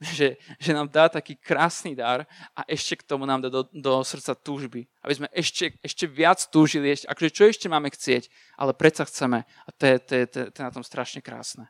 Že, 0.00 0.40
že 0.56 0.72
nám 0.72 0.88
dá 0.88 1.12
taký 1.12 1.36
krásny 1.36 1.92
dar 1.92 2.24
a 2.56 2.64
ešte 2.64 2.96
k 2.96 3.04
tomu 3.04 3.28
nám 3.28 3.44
dá 3.44 3.52
do, 3.52 3.68
do 3.68 4.00
srdca 4.00 4.32
túžby. 4.32 4.88
Aby 5.04 5.12
sme 5.12 5.28
ešte, 5.28 5.76
ešte 5.84 6.08
viac 6.08 6.40
túžili, 6.48 6.96
ešte, 6.96 7.04
akože 7.04 7.28
čo 7.28 7.44
ešte 7.44 7.68
máme 7.68 7.92
chcieť, 7.92 8.32
ale 8.56 8.72
predsa 8.72 9.04
chceme. 9.04 9.44
A 9.44 9.68
to 9.76 9.84
je, 9.84 9.96
to, 10.00 10.12
je, 10.16 10.24
to, 10.24 10.36
je, 10.40 10.46
to 10.48 10.56
je 10.56 10.64
na 10.64 10.72
tom 10.72 10.80
strašne 10.80 11.20
krásne. 11.20 11.68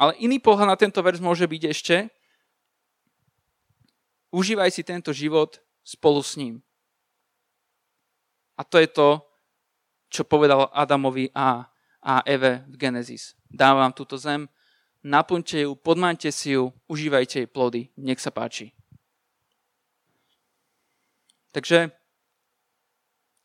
Ale 0.00 0.16
iný 0.16 0.40
pohľad 0.40 0.72
na 0.72 0.80
tento 0.80 1.04
verš 1.04 1.20
môže 1.20 1.44
byť 1.44 1.62
ešte, 1.68 1.96
užívaj 4.32 4.72
si 4.72 4.80
tento 4.80 5.12
život 5.12 5.60
spolu 5.84 6.24
s 6.24 6.40
ním. 6.40 6.64
A 8.56 8.64
to 8.64 8.80
je 8.80 8.88
to, 8.88 9.20
čo 10.12 10.28
povedal 10.28 10.68
Adamovi 10.76 11.32
a, 11.32 11.64
a 12.04 12.20
Eve 12.28 12.68
v 12.68 12.76
Genesis. 12.76 13.32
Dávam 13.48 13.88
túto 13.96 14.20
zem, 14.20 14.44
naplňte 15.00 15.64
ju, 15.64 15.72
podmante 15.72 16.28
si 16.28 16.52
ju, 16.52 16.68
užívajte 16.84 17.42
jej 17.42 17.48
plody, 17.48 17.88
nech 17.96 18.20
sa 18.20 18.28
páči. 18.28 18.76
Takže 21.56 21.88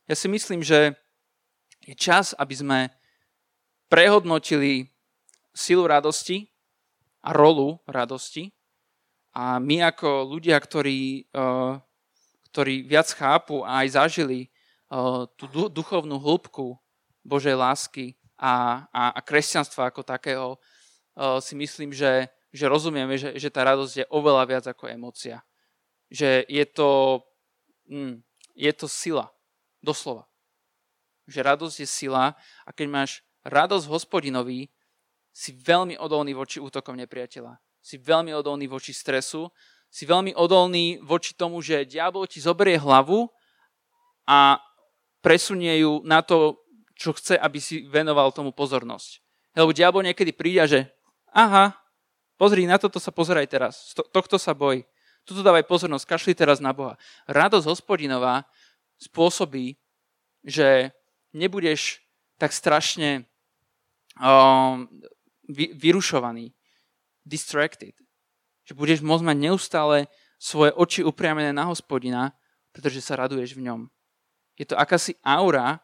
ja 0.07 0.15
si 0.15 0.27
myslím, 0.27 0.59
že 0.59 0.95
je 1.87 1.95
čas, 1.95 2.35
aby 2.35 2.55
sme 2.55 2.79
prehodnotili 3.87 4.91
silu 5.55 5.87
radosti 5.87 6.51
a 7.23 7.31
rolu 7.31 7.79
radosti. 7.87 8.51
A 9.31 9.59
my 9.59 9.87
ako 9.87 10.27
ľudia, 10.35 10.59
ktorí, 10.59 11.31
eh, 11.31 11.71
ktorí 12.51 12.87
viac 12.87 13.07
chápu 13.15 13.63
a 13.63 13.83
aj 13.83 13.99
zažili 13.99 14.51
tú 15.35 15.67
duchovnú 15.67 16.15
hĺbku 16.15 16.79
Božej 17.27 17.59
lásky 17.59 18.15
a, 18.39 18.85
a, 18.93 19.03
a 19.15 19.19
kresťanstva 19.19 19.91
ako 19.91 20.01
takého, 20.05 20.55
si 21.41 21.57
myslím, 21.57 21.91
že, 21.91 22.29
že 22.53 22.69
rozumieme, 22.69 23.17
že, 23.17 23.35
že 23.35 23.49
tá 23.49 23.65
radosť 23.65 23.93
je 23.97 24.05
oveľa 24.13 24.43
viac 24.45 24.65
ako 24.69 24.87
emócia. 24.87 25.41
Že 26.13 26.45
je 26.47 26.65
to, 26.69 26.89
mm, 27.89 28.21
je 28.55 28.71
to 28.71 28.87
sila, 28.87 29.33
doslova. 29.81 30.29
Že 31.27 31.39
radosť 31.43 31.75
je 31.83 31.87
sila 31.89 32.37
a 32.63 32.69
keď 32.71 32.87
máš 32.87 33.11
radosť 33.43 33.89
hospodinovi, 33.89 34.71
si 35.37 35.53
veľmi 35.53 36.01
odolný 36.01 36.33
voči 36.33 36.57
útokom 36.57 36.97
nepriateľa. 36.97 37.61
Si 37.77 38.01
veľmi 38.01 38.33
odolný 38.33 38.65
voči 38.65 38.89
stresu, 38.89 39.53
si 39.85 40.09
veľmi 40.09 40.33
odolný 40.33 40.97
voči 41.05 41.37
tomu, 41.37 41.61
že 41.61 41.85
diabol 41.85 42.25
ti 42.25 42.41
zoberie 42.41 42.81
hlavu 42.81 43.29
a 44.25 44.57
presunie 45.27 45.83
ju 45.83 45.99
na 46.07 46.23
to, 46.23 46.55
čo 46.95 47.11
chce, 47.11 47.35
aby 47.35 47.59
si 47.59 47.83
venoval 47.83 48.31
tomu 48.31 48.55
pozornosť. 48.55 49.19
Lebo 49.59 49.75
diabol 49.75 50.07
niekedy 50.07 50.31
príde, 50.31 50.63
že 50.63 50.79
aha, 51.35 51.75
pozri, 52.39 52.63
na 52.63 52.79
toto 52.79 52.95
sa 52.95 53.11
pozeraj 53.11 53.43
teraz, 53.51 53.91
tohto 53.91 54.39
sa 54.39 54.55
boj, 54.55 54.87
tuto 55.27 55.43
dávaj 55.43 55.67
pozornosť, 55.67 56.07
kašli 56.07 56.31
teraz 56.31 56.63
na 56.63 56.71
Boha. 56.71 56.95
Radosť 57.27 57.67
hospodinová 57.67 58.47
spôsobí, 59.03 59.75
že 60.47 60.95
nebudeš 61.35 61.99
tak 62.39 62.55
strašne 62.55 63.27
um, 64.15 64.87
vy, 65.51 65.75
vyrušovaný, 65.75 66.55
distracted. 67.27 67.99
Že 68.63 68.79
budeš 68.79 68.99
môcť 69.03 69.27
mať 69.27 69.37
neustále 69.43 69.97
svoje 70.39 70.71
oči 70.71 71.03
upriamené 71.03 71.51
na 71.51 71.67
hospodina, 71.67 72.31
pretože 72.71 73.03
sa 73.03 73.19
raduješ 73.19 73.59
v 73.59 73.67
ňom. 73.67 73.81
Je 74.57 74.65
to 74.65 74.73
akási 74.73 75.13
aura, 75.21 75.77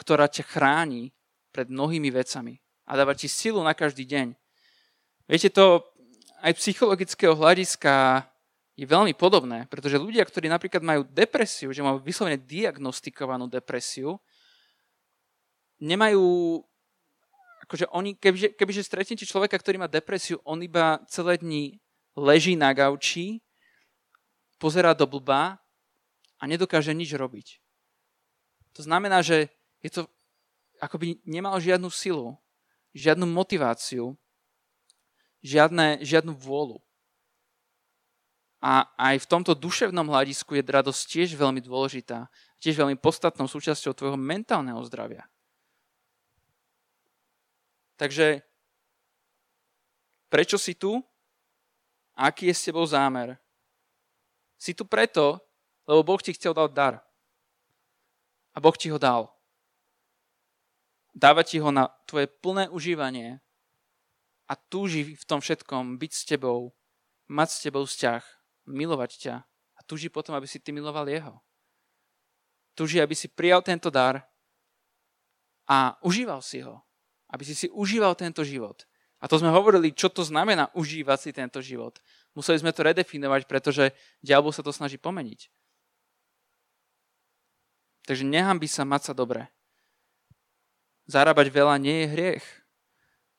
ktorá 0.00 0.26
ťa 0.26 0.48
chráni 0.48 1.12
pred 1.52 1.68
mnohými 1.68 2.08
vecami 2.08 2.56
a 2.88 2.96
dáva 2.96 3.12
ti 3.12 3.28
silu 3.28 3.60
na 3.60 3.76
každý 3.76 4.08
deň. 4.08 4.32
Viete, 5.28 5.52
to 5.52 5.84
aj 6.40 6.56
psychologického 6.56 7.36
hľadiska 7.36 8.24
je 8.78 8.86
veľmi 8.88 9.12
podobné, 9.12 9.68
pretože 9.68 10.00
ľudia, 10.00 10.24
ktorí 10.24 10.48
napríklad 10.48 10.80
majú 10.80 11.02
depresiu, 11.04 11.74
že 11.74 11.84
majú 11.84 12.00
vyslovene 12.00 12.40
diagnostikovanú 12.40 13.50
depresiu, 13.50 14.16
nemajú, 15.82 16.62
akože 17.68 17.90
oni, 17.90 18.14
kebyže, 18.16 18.54
kebyže 18.54 18.86
stretnete 18.86 19.26
človeka, 19.26 19.58
ktorý 19.58 19.82
má 19.82 19.90
depresiu, 19.90 20.38
on 20.46 20.62
iba 20.62 21.02
celé 21.10 21.36
dni 21.36 21.82
leží 22.14 22.54
na 22.54 22.70
gauči, 22.70 23.42
pozerá 24.62 24.94
do 24.94 25.10
blba 25.10 25.58
a 26.38 26.42
nedokáže 26.46 26.94
nič 26.94 27.12
robiť. 27.18 27.67
To 28.78 28.86
znamená, 28.86 29.26
že 29.26 29.50
je 29.82 29.90
to, 29.90 30.06
akoby 30.78 31.18
nemal 31.26 31.58
žiadnu 31.58 31.90
silu, 31.90 32.38
žiadnu 32.94 33.26
motiváciu, 33.26 34.14
žiadne, 35.42 35.98
žiadnu 35.98 36.30
vôľu. 36.38 36.78
A 38.62 38.86
aj 38.94 39.26
v 39.26 39.30
tomto 39.34 39.58
duševnom 39.58 40.06
hľadisku 40.06 40.54
je 40.54 40.62
radosť 40.62 41.02
tiež 41.10 41.34
veľmi 41.34 41.58
dôležitá, 41.58 42.30
tiež 42.62 42.78
veľmi 42.78 42.94
podstatnou 43.02 43.50
súčasťou 43.50 43.98
tvojho 43.98 44.18
mentálneho 44.18 44.78
zdravia. 44.86 45.26
Takže 47.98 48.46
prečo 50.30 50.54
si 50.54 50.78
tu? 50.78 51.02
Aký 52.14 52.46
je 52.46 52.54
s 52.54 52.66
tebou 52.66 52.86
zámer? 52.86 53.38
Si 54.54 54.70
tu 54.70 54.86
preto, 54.86 55.42
lebo 55.82 56.14
Boh 56.14 56.22
ti 56.22 56.30
chcel 56.30 56.54
dať 56.54 56.70
dar. 56.70 57.07
A 58.58 58.60
Boh 58.60 58.74
ti 58.74 58.90
ho 58.90 58.98
dal. 58.98 59.30
Dáva 61.14 61.46
ti 61.46 61.62
ho 61.62 61.70
na 61.70 61.94
tvoje 62.10 62.26
plné 62.26 62.66
užívanie 62.66 63.38
a 64.50 64.58
túži 64.58 65.14
v 65.14 65.24
tom 65.30 65.38
všetkom 65.38 65.94
byť 65.94 66.10
s 66.10 66.26
tebou, 66.26 66.74
mať 67.30 67.48
s 67.54 67.58
tebou 67.62 67.86
vzťah, 67.86 68.22
milovať 68.66 69.10
ťa 69.14 69.34
a 69.46 69.80
túži 69.86 70.10
potom, 70.10 70.34
aby 70.34 70.50
si 70.50 70.58
ty 70.58 70.74
miloval 70.74 71.06
jeho. 71.06 71.38
Túži, 72.74 72.98
aby 72.98 73.14
si 73.14 73.30
prijal 73.30 73.62
tento 73.62 73.94
dar 73.94 74.26
a 75.70 75.94
užíval 76.02 76.42
si 76.42 76.58
ho. 76.58 76.82
Aby 77.30 77.46
si 77.46 77.54
si 77.54 77.70
užíval 77.70 78.18
tento 78.18 78.42
život. 78.42 78.90
A 79.22 79.30
to 79.30 79.38
sme 79.38 79.54
hovorili, 79.54 79.94
čo 79.94 80.10
to 80.10 80.26
znamená 80.26 80.74
užívať 80.74 81.18
si 81.18 81.30
tento 81.30 81.62
život. 81.62 82.02
Museli 82.34 82.58
sme 82.58 82.74
to 82.74 82.82
redefinovať, 82.82 83.46
pretože 83.46 83.94
diabol 84.18 84.50
sa 84.50 84.66
to 84.66 84.74
snaží 84.74 84.98
pomeniť. 84.98 85.46
Takže 88.08 88.24
by 88.24 88.64
sa 88.64 88.88
mať 88.88 89.02
sa 89.04 89.12
dobre. 89.12 89.52
Zarábať 91.04 91.52
veľa 91.52 91.76
nie 91.76 92.08
je 92.08 92.12
hriech. 92.16 92.46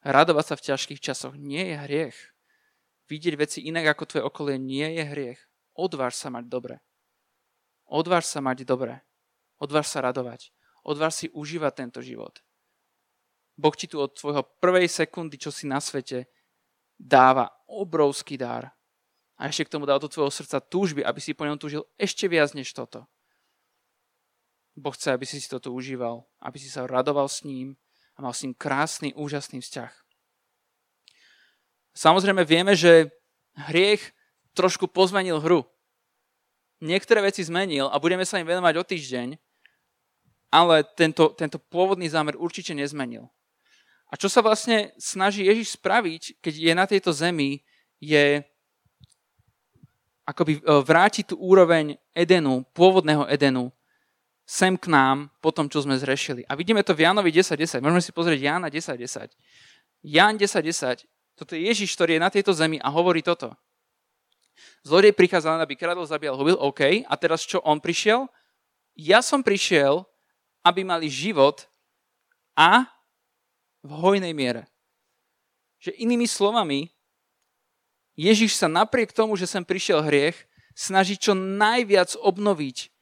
Radovať 0.06 0.46
sa 0.46 0.56
v 0.62 0.66
ťažkých 0.70 1.02
časoch 1.02 1.34
nie 1.42 1.74
je 1.74 1.76
hriech. 1.90 2.18
Vidieť 3.10 3.34
veci 3.34 3.66
inak 3.66 3.98
ako 3.98 4.06
tvoje 4.06 4.24
okolie 4.30 4.62
nie 4.62 4.86
je 5.02 5.04
hriech. 5.10 5.42
Odváž 5.74 6.14
sa 6.14 6.30
mať 6.30 6.46
dobre. 6.46 6.78
Odváž 7.90 8.30
sa 8.30 8.46
mať 8.46 8.62
dobre. 8.62 9.02
Odváž 9.58 9.90
sa 9.90 10.06
radovať. 10.06 10.54
Odváž 10.86 11.18
si 11.18 11.34
užívať 11.34 11.74
tento 11.74 12.06
život. 12.06 12.38
Boh 13.58 13.74
ti 13.74 13.90
tu 13.90 13.98
od 13.98 14.14
tvojho 14.14 14.46
prvej 14.62 14.86
sekundy, 14.86 15.42
čo 15.42 15.50
si 15.50 15.66
na 15.66 15.82
svete, 15.82 16.30
dáva 16.94 17.50
obrovský 17.66 18.38
dar. 18.38 18.70
A 19.34 19.50
ešte 19.50 19.66
k 19.66 19.74
tomu 19.74 19.90
dal 19.90 19.98
do 19.98 20.06
tvojho 20.06 20.30
srdca 20.30 20.62
túžby, 20.62 21.02
aby 21.02 21.18
si 21.18 21.34
po 21.34 21.50
ňom 21.50 21.58
túžil 21.58 21.90
ešte 21.98 22.30
viac 22.30 22.54
než 22.54 22.70
toto. 22.70 23.10
Boh 24.80 24.96
chce, 24.96 25.12
aby 25.12 25.28
si 25.28 25.44
si 25.44 25.52
toto 25.52 25.76
užíval, 25.76 26.24
aby 26.40 26.58
si 26.58 26.72
sa 26.72 26.88
radoval 26.88 27.28
s 27.28 27.44
ním 27.44 27.76
a 28.16 28.24
mal 28.24 28.32
s 28.32 28.48
ním 28.48 28.56
krásny, 28.56 29.12
úžasný 29.14 29.60
vzťah. 29.60 29.92
Samozrejme 31.92 32.48
vieme, 32.48 32.80
že 32.80 33.12
hriech 33.68 34.16
trošku 34.56 34.88
pozmenil 34.88 35.44
hru. 35.44 35.68
Niektoré 36.80 37.20
veci 37.20 37.44
zmenil 37.44 37.92
a 37.92 38.00
budeme 38.00 38.24
sa 38.24 38.40
im 38.40 38.48
venovať 38.48 38.74
o 38.80 38.88
týždeň, 38.88 39.28
ale 40.48 40.88
tento, 40.96 41.36
tento 41.36 41.60
pôvodný 41.60 42.08
zámer 42.08 42.40
určite 42.40 42.72
nezmenil. 42.72 43.28
A 44.10 44.18
čo 44.18 44.32
sa 44.32 44.42
vlastne 44.42 44.96
snaží 44.98 45.46
Ježiš 45.46 45.78
spraviť, 45.78 46.42
keď 46.42 46.54
je 46.56 46.74
na 46.74 46.86
tejto 46.90 47.12
zemi, 47.14 47.62
je 48.02 48.42
akoby 50.26 50.58
e, 50.58 50.62
vrátiť 50.66 51.34
tú 51.34 51.36
úroveň 51.38 52.00
Edenu, 52.16 52.66
pôvodného 52.74 53.30
Edenu, 53.30 53.70
sem 54.50 54.74
k 54.74 54.90
nám 54.90 55.30
po 55.46 55.54
tom, 55.54 55.70
čo 55.70 55.86
sme 55.86 55.94
zrešili. 55.94 56.42
A 56.50 56.58
vidíme 56.58 56.82
to 56.82 56.98
v 56.98 57.06
Jánovi 57.06 57.30
10.10. 57.30 57.86
Môžeme 57.86 58.02
si 58.02 58.10
pozrieť 58.10 58.50
Jána 58.50 58.74
10.10. 58.74 59.30
Ján 60.02 60.42
10.10. 60.42 61.06
Toto 61.38 61.54
je 61.54 61.70
Ježiš, 61.70 61.94
ktorý 61.94 62.18
je 62.18 62.26
na 62.26 62.34
tejto 62.34 62.50
zemi 62.58 62.82
a 62.82 62.90
hovorí 62.90 63.22
toto. 63.22 63.54
Zlodej 64.82 65.14
prichádzal, 65.14 65.62
aby 65.62 65.78
kradol, 65.78 66.02
zabíjal, 66.10 66.34
hubil. 66.34 66.58
OK. 66.58 67.06
A 67.06 67.14
teraz 67.14 67.46
čo 67.46 67.62
on 67.62 67.78
prišiel? 67.78 68.26
Ja 68.98 69.22
som 69.22 69.46
prišiel, 69.46 70.02
aby 70.66 70.82
mali 70.82 71.14
život 71.14 71.70
a 72.58 72.90
v 73.86 73.92
hojnej 74.02 74.34
miere. 74.34 74.66
Že 75.78 75.94
inými 76.02 76.26
slovami, 76.26 76.90
Ježiš 78.18 78.58
sa 78.58 78.68
napriek 78.68 79.14
tomu, 79.14 79.38
že 79.38 79.46
sem 79.46 79.62
prišiel 79.62 80.02
hriech, 80.04 80.36
snaží 80.74 81.16
čo 81.22 81.38
najviac 81.38 82.18
obnoviť 82.18 82.99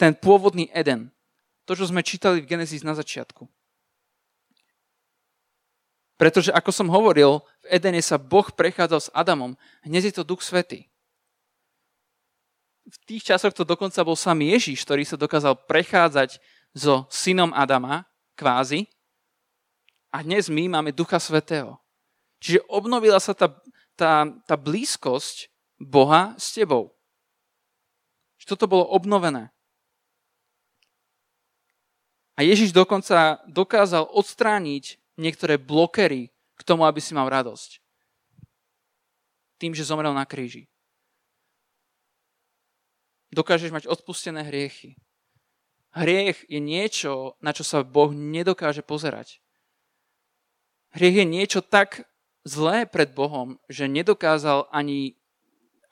ten 0.00 0.16
pôvodný 0.16 0.72
Eden. 0.72 1.12
To, 1.68 1.76
čo 1.76 1.84
sme 1.84 2.00
čítali 2.00 2.40
v 2.40 2.48
Genesis 2.48 2.80
na 2.80 2.96
začiatku. 2.96 3.44
Pretože, 6.16 6.52
ako 6.56 6.72
som 6.72 6.88
hovoril, 6.88 7.44
v 7.64 7.66
Edene 7.68 8.00
sa 8.00 8.16
Boh 8.16 8.48
prechádzal 8.48 9.00
s 9.00 9.12
Adamom. 9.12 9.56
Hneď 9.84 10.08
je 10.08 10.14
to 10.16 10.24
Duch 10.24 10.40
Svety. 10.40 10.88
V 12.88 12.96
tých 13.04 13.28
časoch 13.28 13.52
to 13.52 13.68
dokonca 13.68 14.00
bol 14.00 14.16
sám 14.16 14.40
Ježiš, 14.40 14.82
ktorý 14.88 15.04
sa 15.04 15.20
dokázal 15.20 15.56
prechádzať 15.68 16.40
so 16.72 17.04
synom 17.12 17.52
Adama, 17.52 18.08
kvázi, 18.36 18.88
a 20.10 20.26
dnes 20.26 20.50
my 20.50 20.66
máme 20.66 20.90
Ducha 20.90 21.22
Svetého. 21.22 21.78
Čiže 22.42 22.66
obnovila 22.66 23.22
sa 23.22 23.30
tá, 23.30 23.46
tá, 23.94 24.26
tá 24.26 24.56
blízkosť 24.58 25.46
Boha 25.78 26.34
s 26.34 26.50
tebou. 26.50 26.98
Čiže 28.42 28.58
toto 28.58 28.66
bolo 28.66 28.90
obnovené. 28.90 29.54
A 32.40 32.48
Ježiš 32.48 32.72
dokonca 32.72 33.44
dokázal 33.44 34.08
odstrániť 34.16 34.96
niektoré 35.20 35.60
blokery 35.60 36.32
k 36.56 36.62
tomu, 36.64 36.88
aby 36.88 36.96
si 36.96 37.12
mal 37.12 37.28
radosť. 37.28 37.84
Tým, 39.60 39.76
že 39.76 39.84
zomrel 39.84 40.16
na 40.16 40.24
kríži. 40.24 40.64
Dokážeš 43.28 43.76
mať 43.76 43.84
odpustené 43.92 44.40
hriechy. 44.48 44.96
Hriech 45.92 46.48
je 46.48 46.64
niečo, 46.64 47.36
na 47.44 47.52
čo 47.52 47.60
sa 47.60 47.84
Boh 47.84 48.08
nedokáže 48.16 48.80
pozerať. 48.80 49.44
Hriech 50.96 51.20
je 51.20 51.26
niečo 51.28 51.60
tak 51.60 52.08
zlé 52.48 52.88
pred 52.88 53.12
Bohom, 53.12 53.60
že 53.68 53.84
nedokázal 53.84 54.64
ani, 54.72 55.12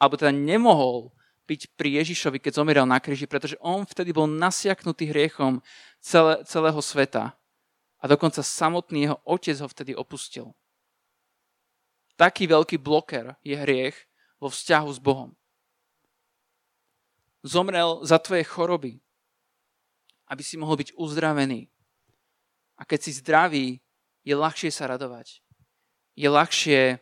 alebo 0.00 0.16
teda 0.16 0.32
nemohol 0.32 1.12
byť 1.48 1.76
pri 1.80 2.04
Ježišovi, 2.04 2.40
keď 2.40 2.60
zomieral 2.60 2.84
na 2.84 3.00
kríži, 3.00 3.24
pretože 3.24 3.56
on 3.64 3.88
vtedy 3.88 4.12
bol 4.12 4.28
nasiaknutý 4.28 5.08
hriechom 5.08 5.64
celé, 6.00 6.44
celého 6.44 6.80
sveta. 6.82 7.34
A 7.98 8.04
dokonca 8.06 8.42
samotný 8.42 9.10
jeho 9.10 9.18
otec 9.26 9.58
ho 9.58 9.68
vtedy 9.68 9.92
opustil. 9.94 10.54
Taký 12.14 12.50
veľký 12.50 12.78
bloker 12.78 13.38
je 13.42 13.54
hriech 13.54 13.94
vo 14.38 14.50
vzťahu 14.50 14.88
s 14.90 14.98
Bohom. 15.02 15.34
Zomrel 17.46 18.02
za 18.02 18.18
tvoje 18.18 18.42
choroby, 18.42 18.98
aby 20.26 20.42
si 20.42 20.58
mohol 20.58 20.78
byť 20.82 20.94
uzdravený. 20.98 21.70
A 22.78 22.82
keď 22.86 22.98
si 23.02 23.12
zdravý, 23.18 23.66
je 24.22 24.34
ľahšie 24.34 24.70
sa 24.70 24.90
radovať. 24.90 25.42
Je 26.18 26.26
ľahšie 26.26 26.98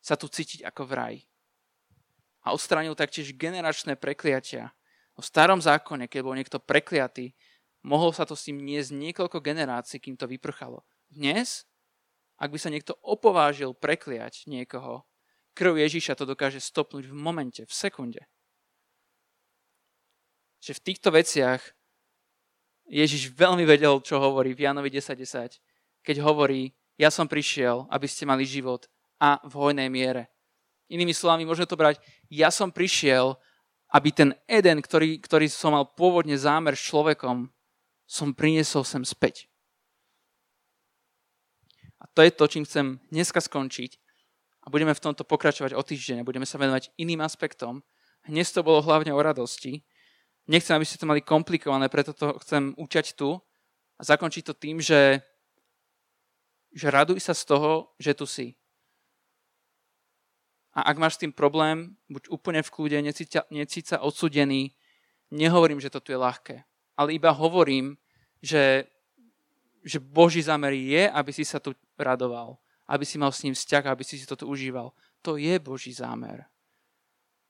sa 0.00 0.14
tu 0.16 0.28
cítiť 0.28 0.64
ako 0.64 0.82
v 0.88 0.92
raji. 0.92 1.20
A 2.44 2.52
odstránil 2.56 2.96
taktiež 2.96 3.32
generačné 3.36 3.96
prekliatia. 3.96 4.72
V 5.18 5.24
starom 5.24 5.58
zákone, 5.58 6.06
keď 6.06 6.20
bol 6.22 6.36
niekto 6.36 6.62
prekliatý, 6.62 7.34
mohol 7.84 8.14
sa 8.14 8.24
to 8.24 8.34
s 8.38 8.48
tým 8.48 8.62
niesť 8.62 8.94
niekoľko 8.94 9.38
generácií, 9.42 9.98
kým 9.98 10.18
to 10.18 10.30
vyprchalo. 10.30 10.82
Dnes, 11.08 11.66
ak 12.38 12.52
by 12.52 12.58
sa 12.58 12.70
niekto 12.70 12.96
opovážil 13.02 13.74
prekliať 13.74 14.46
niekoho, 14.46 15.06
krv 15.54 15.78
Ježíša 15.78 16.14
to 16.14 16.28
dokáže 16.28 16.62
stopnúť 16.62 17.10
v 17.10 17.14
momente, 17.14 17.62
v 17.66 17.72
sekunde. 17.74 18.22
Že 20.62 20.78
v 20.78 20.84
týchto 20.84 21.08
veciach 21.14 21.62
Ježiš 22.88 23.30
veľmi 23.34 23.68
vedel, 23.68 24.00
čo 24.00 24.18
hovorí 24.18 24.56
v 24.56 24.64
Jánovi 24.64 24.88
10.10. 24.90 25.60
10 25.60 25.68
keď 26.08 26.24
hovorí, 26.24 26.72
ja 26.96 27.12
som 27.12 27.28
prišiel, 27.28 27.84
aby 27.92 28.08
ste 28.08 28.24
mali 28.24 28.48
život 28.48 28.88
a 29.20 29.36
v 29.44 29.52
hojnej 29.60 29.92
miere. 29.92 30.32
Inými 30.88 31.12
slovami, 31.12 31.44
môžeme 31.44 31.68
to 31.68 31.76
brať, 31.76 32.00
ja 32.32 32.48
som 32.48 32.72
prišiel, 32.72 33.36
aby 33.92 34.08
ten 34.08 34.32
Eden, 34.48 34.80
ktorý, 34.80 35.20
ktorý 35.20 35.52
som 35.52 35.76
mal 35.76 35.84
pôvodne 35.84 36.32
zámer 36.40 36.72
s 36.72 36.88
človekom, 36.88 37.52
som 38.08 38.32
priniesol 38.32 38.88
sem 38.88 39.04
späť. 39.04 39.52
A 42.00 42.08
to 42.08 42.24
je 42.24 42.32
to, 42.32 42.44
čím 42.48 42.64
chcem 42.64 42.96
dneska 43.12 43.44
skončiť. 43.44 44.00
A 44.64 44.72
budeme 44.72 44.96
v 44.96 45.02
tomto 45.04 45.28
pokračovať 45.28 45.76
o 45.76 45.82
týždeň 45.84 46.24
a 46.24 46.28
budeme 46.28 46.48
sa 46.48 46.56
venovať 46.56 46.96
iným 46.96 47.20
aspektom. 47.20 47.84
Dnes 48.24 48.48
to 48.48 48.64
bolo 48.64 48.80
hlavne 48.80 49.12
o 49.12 49.20
radosti. 49.20 49.84
Nechcem, 50.48 50.72
aby 50.72 50.88
ste 50.88 50.96
to 50.96 51.08
mali 51.08 51.20
komplikované, 51.20 51.92
preto 51.92 52.16
to 52.16 52.40
chcem 52.40 52.72
učať 52.80 53.12
tu 53.12 53.36
a 54.00 54.02
zakončiť 54.04 54.42
to 54.48 54.54
tým, 54.56 54.80
že, 54.80 55.20
že 56.72 56.88
raduj 56.88 57.20
sa 57.20 57.36
z 57.36 57.44
toho, 57.44 57.92
že 58.00 58.16
tu 58.16 58.24
si. 58.24 58.56
A 60.72 60.88
ak 60.88 61.00
máš 61.00 61.16
s 61.16 61.22
tým 61.24 61.32
problém, 61.32 61.96
buď 62.08 62.28
úplne 62.32 62.60
v 62.64 62.72
kľude, 62.72 62.98
necíť 63.52 63.84
sa 63.84 63.96
odsudený, 64.00 64.72
nehovorím, 65.32 65.80
že 65.80 65.90
to 65.92 66.00
tu 66.00 66.12
je 66.12 66.20
ľahké, 66.20 66.67
ale 66.98 67.14
iba 67.14 67.30
hovorím, 67.30 67.94
že, 68.42 68.90
že 69.86 70.02
Boží 70.02 70.42
zámer 70.42 70.74
je, 70.74 71.06
aby 71.06 71.30
si 71.30 71.46
sa 71.46 71.62
tu 71.62 71.70
radoval, 71.94 72.58
aby 72.90 73.06
si 73.06 73.14
mal 73.22 73.30
s 73.30 73.46
ním 73.46 73.54
vzťah, 73.54 73.86
aby 73.86 74.02
si 74.02 74.18
si 74.18 74.26
toto 74.26 74.50
užíval. 74.50 74.90
To 75.22 75.38
je 75.38 75.54
Boží 75.62 75.94
zámer. 75.94 76.42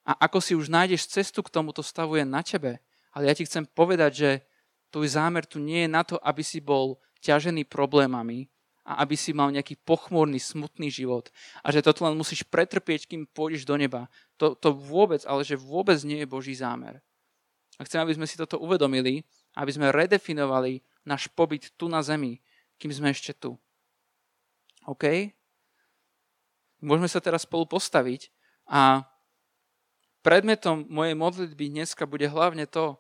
A 0.05 0.13
ako 0.29 0.45
si 0.45 0.53
už 0.53 0.69
nájdeš 0.69 1.09
cestu 1.09 1.41
k 1.41 1.53
tomuto 1.53 1.81
stavu 1.81 2.21
je 2.21 2.29
na 2.29 2.45
tebe. 2.45 2.81
Ale 3.17 3.29
ja 3.29 3.33
ti 3.33 3.49
chcem 3.49 3.65
povedať, 3.65 4.13
že 4.13 4.31
tvoj 4.93 5.09
zámer 5.17 5.49
tu 5.49 5.57
nie 5.57 5.89
je 5.89 5.91
na 5.91 6.05
to, 6.05 6.21
aby 6.21 6.45
si 6.45 6.61
bol 6.61 7.01
ťažený 7.25 7.65
problémami, 7.65 8.53
a 8.89 9.05
aby 9.05 9.21
si 9.21 9.37
mal 9.37 9.53
nejaký 9.53 9.77
pochmúrny, 9.85 10.41
smutný 10.41 10.89
život 10.89 11.29
a 11.61 11.69
že 11.69 11.85
toto 11.85 12.09
len 12.09 12.17
musíš 12.17 12.41
pretrpieť, 12.49 13.05
kým 13.05 13.29
pôjdeš 13.29 13.69
do 13.69 13.77
neba. 13.77 14.09
To, 14.41 14.57
to 14.57 14.73
vôbec, 14.73 15.21
ale 15.29 15.45
že 15.45 15.61
vôbec 15.61 16.01
nie 16.09 16.25
je 16.25 16.33
Boží 16.33 16.57
zámer. 16.57 17.05
A 17.77 17.85
chcem, 17.85 18.01
aby 18.01 18.17
sme 18.17 18.25
si 18.25 18.41
toto 18.41 18.57
uvedomili, 18.57 19.29
aby 19.59 19.71
sme 19.75 19.91
redefinovali 19.91 20.87
náš 21.03 21.27
pobyt 21.35 21.75
tu 21.75 21.91
na 21.91 21.99
zemi, 21.99 22.39
kým 22.79 22.95
sme 22.95 23.11
ešte 23.11 23.35
tu. 23.35 23.59
OK? 24.87 25.35
Môžeme 26.79 27.11
sa 27.11 27.19
teraz 27.19 27.43
spolu 27.43 27.67
postaviť 27.67 28.31
a 28.71 29.03
predmetom 30.23 30.87
mojej 30.87 31.19
modlitby 31.19 31.75
dneska 31.75 32.07
bude 32.07 32.31
hlavne 32.31 32.71
to, 32.71 32.95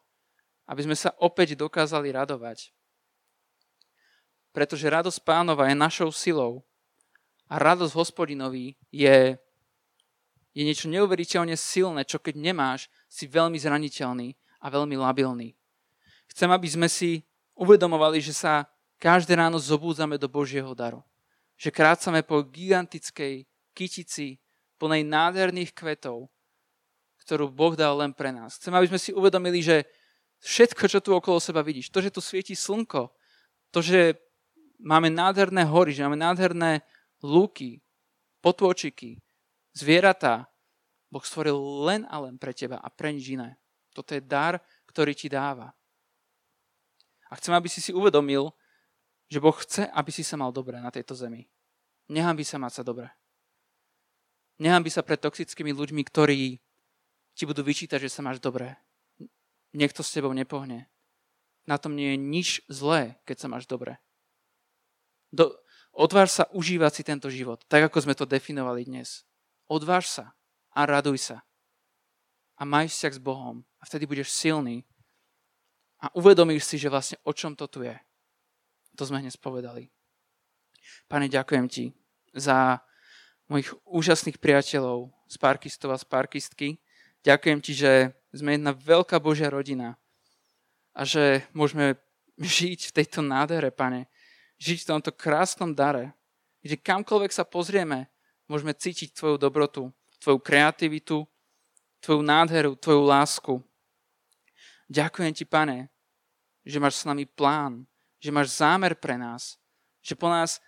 aby 0.66 0.82
sme 0.82 0.98
sa 0.98 1.14
opäť 1.22 1.54
dokázali 1.54 2.10
radovať 2.10 2.74
pretože 4.52 4.90
radosť 4.90 5.22
pánova 5.22 5.68
je 5.68 5.76
našou 5.76 6.10
silou 6.10 6.64
a 7.48 7.62
radosť 7.62 7.94
hospodinovi 7.94 8.76
je, 8.90 9.38
je 10.50 10.62
niečo 10.64 10.90
neuveriteľne 10.90 11.56
silné, 11.56 12.04
čo 12.04 12.18
keď 12.20 12.34
nemáš, 12.36 12.90
si 13.06 13.30
veľmi 13.30 13.56
zraniteľný 13.56 14.34
a 14.60 14.66
veľmi 14.66 14.98
labilný. 14.98 15.54
Chcem, 16.32 16.48
aby 16.52 16.68
sme 16.68 16.88
si 16.88 17.24
uvedomovali, 17.58 18.22
že 18.22 18.36
sa 18.36 18.68
každé 18.98 19.38
ráno 19.38 19.58
zobúdzame 19.58 20.18
do 20.18 20.30
Božieho 20.30 20.70
daru. 20.74 21.02
Že 21.58 21.74
krácame 21.74 22.20
po 22.22 22.42
gigantickej 22.42 23.46
kytici 23.74 24.38
plnej 24.78 25.02
nádherných 25.06 25.74
kvetov, 25.74 26.30
ktorú 27.26 27.50
Boh 27.50 27.74
dal 27.74 27.98
len 27.98 28.14
pre 28.14 28.30
nás. 28.30 28.56
Chcem, 28.56 28.72
aby 28.74 28.86
sme 28.88 29.00
si 29.02 29.10
uvedomili, 29.10 29.60
že 29.60 29.84
všetko, 30.42 30.84
čo 30.86 30.98
tu 31.02 31.10
okolo 31.12 31.42
seba 31.42 31.66
vidíš, 31.66 31.90
to, 31.90 31.98
že 31.98 32.14
tu 32.14 32.22
svieti 32.22 32.54
slnko, 32.54 33.10
to, 33.74 33.82
že 33.82 34.16
máme 34.78 35.10
nádherné 35.10 35.66
hory, 35.66 35.90
že 35.92 36.06
máme 36.06 36.18
nádherné 36.18 36.86
lúky, 37.20 37.82
potôčiky, 38.38 39.18
zvieratá. 39.74 40.46
Boh 41.10 41.24
stvoril 41.24 41.58
len 41.88 42.02
a 42.12 42.20
len 42.22 42.36
pre 42.36 42.52
teba 42.54 42.78
a 42.78 42.88
pre 42.92 43.10
nič 43.10 43.34
iné. 43.34 43.58
Toto 43.96 44.14
je 44.14 44.22
dar, 44.22 44.60
ktorý 44.86 45.16
ti 45.16 45.26
dáva. 45.26 45.72
A 47.28 47.36
chcem, 47.36 47.52
aby 47.52 47.68
si 47.68 47.84
si 47.84 47.92
uvedomil, 47.92 48.50
že 49.28 49.40
Boh 49.40 49.54
chce, 49.54 49.84
aby 49.92 50.08
si 50.08 50.24
sa 50.24 50.40
mal 50.40 50.48
dobre 50.52 50.80
na 50.80 50.88
tejto 50.88 51.12
zemi. 51.12 51.44
by 52.08 52.44
sa 52.44 52.56
mať 52.56 52.80
sa 52.80 52.82
dobre. 52.82 53.12
by 54.58 54.90
sa 54.90 55.04
pred 55.04 55.20
toxickými 55.20 55.76
ľuďmi, 55.76 56.02
ktorí 56.08 56.58
ti 57.36 57.44
budú 57.46 57.62
vyčítať, 57.62 58.02
že 58.02 58.10
sa 58.10 58.24
máš 58.24 58.40
dobre. 58.40 58.74
Niekto 59.76 60.02
s 60.02 60.10
tebou 60.10 60.32
nepohne. 60.32 60.88
Na 61.68 61.76
tom 61.76 61.92
nie 61.92 62.16
je 62.16 62.18
nič 62.18 62.48
zlé, 62.72 63.20
keď 63.28 63.36
sa 63.44 63.48
máš 63.52 63.68
dobre. 63.68 64.00
Do, 65.28 65.52
odváž 65.92 66.32
sa 66.32 66.44
užívať 66.56 66.92
si 66.96 67.02
tento 67.04 67.28
život, 67.28 67.60
tak 67.68 67.92
ako 67.92 68.08
sme 68.08 68.16
to 68.16 68.24
definovali 68.24 68.88
dnes. 68.88 69.28
Odváž 69.68 70.08
sa 70.08 70.32
a 70.72 70.88
raduj 70.88 71.20
sa. 71.20 71.44
A 72.58 72.64
maj 72.64 72.88
vzťah 72.88 73.14
s 73.14 73.20
Bohom. 73.22 73.62
A 73.78 73.86
vtedy 73.86 74.08
budeš 74.08 74.32
silný. 74.34 74.88
A 75.98 76.10
uvedomíš 76.14 76.64
si, 76.64 76.76
že 76.78 76.92
vlastne 76.92 77.18
o 77.26 77.34
čom 77.34 77.58
to 77.58 77.66
tu 77.66 77.82
je. 77.82 77.96
To 78.94 79.02
sme 79.06 79.22
dnes 79.22 79.38
povedali. 79.38 79.90
Pane, 81.10 81.26
ďakujem 81.26 81.66
ti 81.66 81.90
za 82.34 82.78
mojich 83.50 83.72
úžasných 83.88 84.38
priateľov 84.38 85.10
z 85.26 85.36
parkistov 85.40 85.90
a 85.94 86.00
z 86.00 86.06
parkistky. 86.06 86.68
Ďakujem 87.26 87.58
ti, 87.58 87.72
že 87.74 88.14
sme 88.30 88.54
jedna 88.54 88.76
veľká 88.76 89.18
Božia 89.18 89.50
rodina 89.50 89.98
a 90.94 91.02
že 91.02 91.42
môžeme 91.50 91.98
žiť 92.38 92.92
v 92.92 92.94
tejto 93.02 93.20
nádhere, 93.24 93.74
pane 93.74 94.06
žiť 94.58 94.78
v 94.84 94.88
tomto 94.90 95.10
krásnom 95.14 95.70
dare, 95.70 96.12
kde 96.60 96.76
kamkoľvek 96.76 97.30
sa 97.30 97.46
pozrieme, 97.46 98.10
môžeme 98.50 98.74
cítiť 98.74 99.14
tvoju 99.14 99.38
dobrotu, 99.38 99.94
tvoju 100.18 100.38
kreativitu, 100.42 101.22
tvoju 102.02 102.20
nádheru, 102.26 102.74
tvoju 102.74 103.02
lásku. 103.06 103.54
Ďakujem 104.88 105.32
ti, 105.36 105.44
pane, 105.44 105.92
že 106.64 106.80
máš 106.80 107.00
s 107.00 107.08
nami 107.08 107.28
plán, 107.28 107.84
že 108.18 108.32
máš 108.32 108.56
zámer 108.56 108.96
pre 108.96 109.20
nás, 109.20 109.60
že 110.00 110.16
po 110.16 110.32
nás 110.32 110.58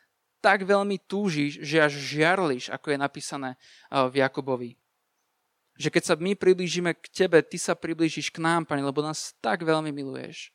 tak 0.40 0.64
veľmi 0.64 0.96
túžiš, 1.04 1.60
že 1.60 1.80
až 1.80 1.96
žiarliš, 1.96 2.72
ako 2.72 2.92
je 2.92 2.98
napísané 3.00 3.50
v 3.92 4.14
Jakobovi. 4.24 4.70
Že 5.80 5.88
keď 5.88 6.02
sa 6.04 6.14
my 6.16 6.32
priblížime 6.36 6.92
k 6.96 7.08
tebe, 7.08 7.40
ty 7.40 7.56
sa 7.56 7.72
priblížiš 7.72 8.32
k 8.32 8.40
nám, 8.40 8.68
pane, 8.68 8.84
lebo 8.84 9.00
nás 9.00 9.32
tak 9.40 9.64
veľmi 9.64 9.92
miluješ. 9.92 10.52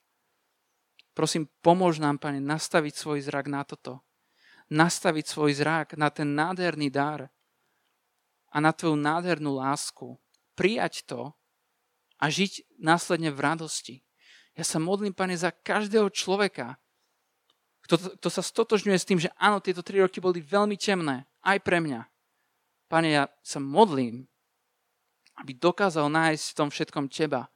Prosím, 1.15 1.47
pomôž 1.63 2.03
nám, 2.03 2.19
Pane, 2.19 2.43
nastaviť 2.43 2.93
svoj 2.99 3.23
zrak 3.23 3.47
na 3.47 3.63
toto. 3.63 4.03
Nastaviť 4.67 5.31
svoj 5.31 5.55
zrak 5.55 5.95
na 5.95 6.11
ten 6.11 6.35
nádherný 6.35 6.91
dar 6.91 7.31
a 8.51 8.57
na 8.59 8.75
Tvoju 8.75 8.99
nádhernú 8.99 9.55
lásku. 9.55 10.19
Prijať 10.59 11.07
to 11.07 11.31
a 12.19 12.31
žiť 12.31 12.79
následne 12.79 13.29
v 13.31 13.39
radosti. 13.39 13.95
Ja 14.55 14.63
sa 14.63 14.79
modlím, 14.79 15.11
Pane, 15.11 15.35
za 15.35 15.51
každého 15.51 16.07
človeka, 16.11 16.79
kto, 17.85 18.17
kto 18.17 18.29
sa 18.31 18.41
stotožňuje 18.41 18.97
s 18.97 19.07
tým, 19.07 19.19
že 19.21 19.29
áno, 19.37 19.61
tieto 19.61 19.85
tri 19.85 20.01
roky 20.01 20.17
boli 20.17 20.41
veľmi 20.41 20.73
temné, 20.79 21.27
aj 21.45 21.61
pre 21.61 21.77
mňa. 21.77 22.01
Pane, 22.89 23.09
ja 23.13 23.23
sa 23.45 23.61
modlím, 23.61 24.25
aby 25.37 25.51
dokázal 25.53 26.07
nájsť 26.07 26.45
v 26.49 26.57
tom 26.57 26.69
všetkom 26.71 27.05
Teba. 27.11 27.51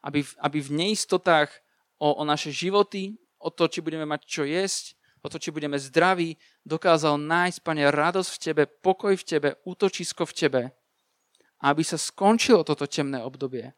Aby, 0.00 0.24
aby 0.40 0.58
v 0.62 0.74
neistotách 0.74 1.52
o, 2.00 2.16
o 2.16 2.22
naše 2.24 2.54
životy, 2.54 3.18
o 3.38 3.52
to, 3.52 3.68
či 3.68 3.84
budeme 3.84 4.08
mať 4.08 4.24
čo 4.24 4.42
jesť, 4.48 4.96
o 5.20 5.26
to, 5.28 5.36
či 5.36 5.52
budeme 5.52 5.76
zdraví, 5.76 6.38
dokázal 6.64 7.18
nájsť, 7.20 7.58
Pane, 7.60 7.84
radosť 7.90 8.30
v 8.32 8.42
Tebe, 8.42 8.62
pokoj 8.66 9.14
v 9.14 9.24
Tebe, 9.26 9.50
útočisko 9.66 10.24
v 10.24 10.34
Tebe. 10.34 10.62
Aby 11.58 11.82
sa 11.82 11.98
skončilo 11.98 12.62
toto 12.62 12.86
temné 12.86 13.18
obdobie. 13.20 13.74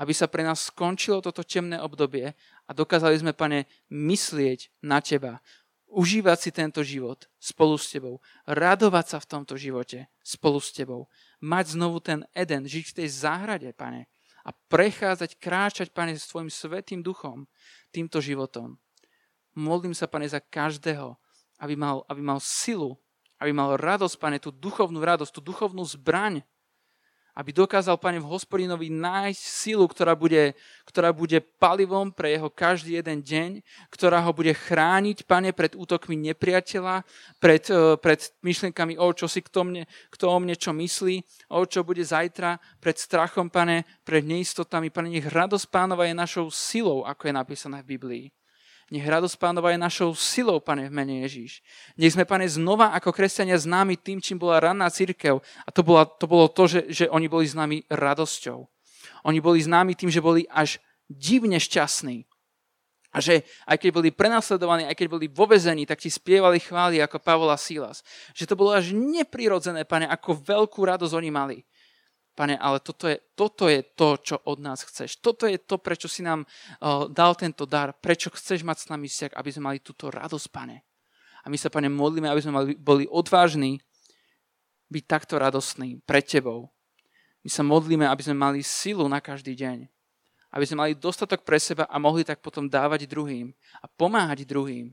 Aby 0.00 0.16
sa 0.16 0.32
pre 0.32 0.40
nás 0.40 0.72
skončilo 0.72 1.20
toto 1.20 1.44
temné 1.44 1.76
obdobie 1.76 2.32
a 2.64 2.70
dokázali 2.72 3.20
sme, 3.20 3.36
Pane, 3.36 3.68
myslieť 3.92 4.80
na 4.80 5.04
Teba. 5.04 5.44
Užívať 5.90 6.38
si 6.40 6.50
tento 6.56 6.80
život 6.80 7.28
spolu 7.36 7.76
s 7.76 7.92
Tebou. 7.92 8.24
Radovať 8.48 9.06
sa 9.12 9.18
v 9.20 9.28
tomto 9.28 9.60
živote 9.60 10.08
spolu 10.24 10.56
s 10.56 10.72
Tebou. 10.72 11.12
Mať 11.44 11.76
znovu 11.76 12.00
ten 12.00 12.24
Eden, 12.32 12.64
žiť 12.64 12.84
v 12.94 12.96
tej 13.04 13.08
záhrade, 13.12 13.68
Pane 13.76 14.08
a 14.44 14.50
prechádzať, 14.72 15.36
kráčať, 15.36 15.88
Pane, 15.92 16.16
s 16.16 16.28
Tvojim 16.28 16.48
svetým 16.48 17.04
duchom 17.04 17.44
týmto 17.92 18.24
životom. 18.24 18.80
Modlím 19.52 19.92
sa, 19.92 20.08
Pane, 20.08 20.24
za 20.30 20.40
každého, 20.40 21.18
aby 21.60 21.74
mal, 21.76 22.06
aby 22.08 22.22
mal 22.24 22.40
silu, 22.40 22.96
aby 23.36 23.52
mal 23.52 23.76
radosť, 23.76 24.16
Pane, 24.16 24.38
tú 24.40 24.48
duchovnú 24.54 25.00
radosť, 25.00 25.32
tú 25.32 25.42
duchovnú 25.44 25.84
zbraň, 25.84 26.40
aby 27.36 27.50
dokázal, 27.54 27.96
Pane, 28.00 28.18
v 28.18 28.30
hospodinovi 28.30 28.90
nájsť 28.90 29.42
silu, 29.42 29.86
ktorá 29.86 30.18
bude, 30.18 30.58
ktorá 30.88 31.14
bude 31.14 31.38
palivom 31.58 32.10
pre 32.10 32.34
jeho 32.34 32.50
každý 32.50 32.98
jeden 32.98 33.22
deň, 33.22 33.50
ktorá 33.92 34.18
ho 34.24 34.32
bude 34.34 34.50
chrániť, 34.50 35.28
Pane, 35.28 35.54
pred 35.54 35.78
útokmi 35.78 36.18
nepriateľa, 36.18 37.06
pred, 37.38 37.64
eh, 37.70 37.94
pred 38.00 38.20
myšlienkami, 38.42 38.98
o 38.98 39.08
čo 39.14 39.30
si 39.30 39.44
kto, 39.44 39.60
mne, 39.62 39.82
kto 40.10 40.24
o 40.26 40.38
mne 40.40 40.56
čo 40.56 40.74
myslí, 40.74 41.16
o 41.52 41.62
čo 41.68 41.86
bude 41.86 42.02
zajtra, 42.02 42.58
pred 42.80 42.96
strachom, 42.96 43.52
Pane, 43.52 43.84
pred 44.02 44.24
neistotami. 44.24 44.90
Pane, 44.90 45.12
nech 45.12 45.28
radosť 45.28 45.66
pánova 45.68 46.08
je 46.08 46.14
našou 46.16 46.48
silou, 46.48 47.04
ako 47.04 47.28
je 47.28 47.34
napísané 47.36 47.84
v 47.84 47.98
Biblii. 47.98 48.24
Nech 48.90 49.06
radosť 49.06 49.38
pánova 49.38 49.70
je 49.70 49.78
našou 49.78 50.10
silou, 50.18 50.58
pane, 50.58 50.90
v 50.90 50.94
mene 50.94 51.22
Ježíš. 51.22 51.62
Nech 51.94 52.18
sme, 52.18 52.26
pane, 52.26 52.50
znova 52.50 52.90
ako 52.98 53.14
kresťania 53.14 53.54
známi 53.54 53.94
tým, 53.94 54.18
čím 54.18 54.42
bola 54.42 54.58
ranná 54.58 54.90
církev. 54.90 55.38
A 55.38 55.68
to, 55.70 55.86
bola, 55.86 56.10
to 56.10 56.26
bolo 56.26 56.50
to, 56.50 56.66
že, 56.66 56.80
že 56.90 57.04
oni 57.06 57.30
boli 57.30 57.46
známi 57.46 57.86
radosťou. 57.86 58.66
Oni 59.30 59.38
boli 59.38 59.62
známi 59.62 59.94
tým, 59.94 60.10
že 60.10 60.18
boli 60.18 60.42
až 60.50 60.82
divne 61.06 61.62
šťastní. 61.62 62.26
A 63.10 63.18
že 63.18 63.42
aj 63.66 63.78
keď 63.78 63.90
boli 63.90 64.10
prenasledovaní, 64.14 64.86
aj 64.86 64.94
keď 64.94 65.06
boli 65.10 65.26
vo 65.26 65.46
vezení, 65.46 65.82
tak 65.86 65.98
ti 65.98 66.10
spievali 66.10 66.62
chvály 66.62 67.02
ako 67.02 67.18
Pavol 67.18 67.50
a 67.50 67.58
Silas. 67.58 68.06
Že 68.34 68.54
to 68.54 68.58
bolo 68.58 68.70
až 68.70 68.94
neprirodzené, 68.94 69.82
pane, 69.86 70.06
ako 70.06 70.34
veľkú 70.34 70.82
radosť 70.82 71.14
oni 71.14 71.30
mali. 71.30 71.56
Pane, 72.40 72.56
ale 72.56 72.80
toto 72.80 73.04
je, 73.04 73.20
toto 73.36 73.68
je 73.68 73.84
to, 73.84 74.16
čo 74.16 74.40
od 74.48 74.64
nás 74.64 74.80
chceš. 74.80 75.20
Toto 75.20 75.44
je 75.44 75.60
to, 75.60 75.76
prečo 75.76 76.08
si 76.08 76.24
nám 76.24 76.48
uh, 76.48 77.04
dal 77.12 77.36
tento 77.36 77.68
dar. 77.68 77.92
Prečo 77.92 78.32
chceš 78.32 78.64
mať 78.64 78.80
s 78.80 78.88
nami 78.88 79.12
vzťah, 79.12 79.36
aby 79.36 79.50
sme 79.52 79.68
mali 79.68 79.78
túto 79.84 80.08
radosť, 80.08 80.48
pane. 80.48 80.80
A 81.44 81.52
my 81.52 81.60
sa, 81.60 81.68
pane, 81.68 81.92
modlíme, 81.92 82.32
aby 82.32 82.40
sme 82.40 82.56
mali, 82.56 82.72
boli 82.80 83.04
odvážni 83.04 83.84
byť 84.88 85.04
takto 85.04 85.36
radostní 85.36 86.00
pred 86.08 86.24
tebou. 86.24 86.72
My 87.44 87.52
sa 87.52 87.60
modlíme, 87.60 88.08
aby 88.08 88.24
sme 88.24 88.40
mali 88.40 88.64
silu 88.64 89.04
na 89.04 89.20
každý 89.20 89.52
deň 89.52 90.00
aby 90.50 90.66
sme 90.66 90.82
mali 90.82 90.98
dostatok 90.98 91.46
pre 91.46 91.62
seba 91.62 91.86
a 91.86 91.96
mohli 92.02 92.26
tak 92.26 92.42
potom 92.42 92.66
dávať 92.66 93.06
druhým 93.06 93.54
a 93.78 93.86
pomáhať 93.86 94.42
druhým 94.42 94.90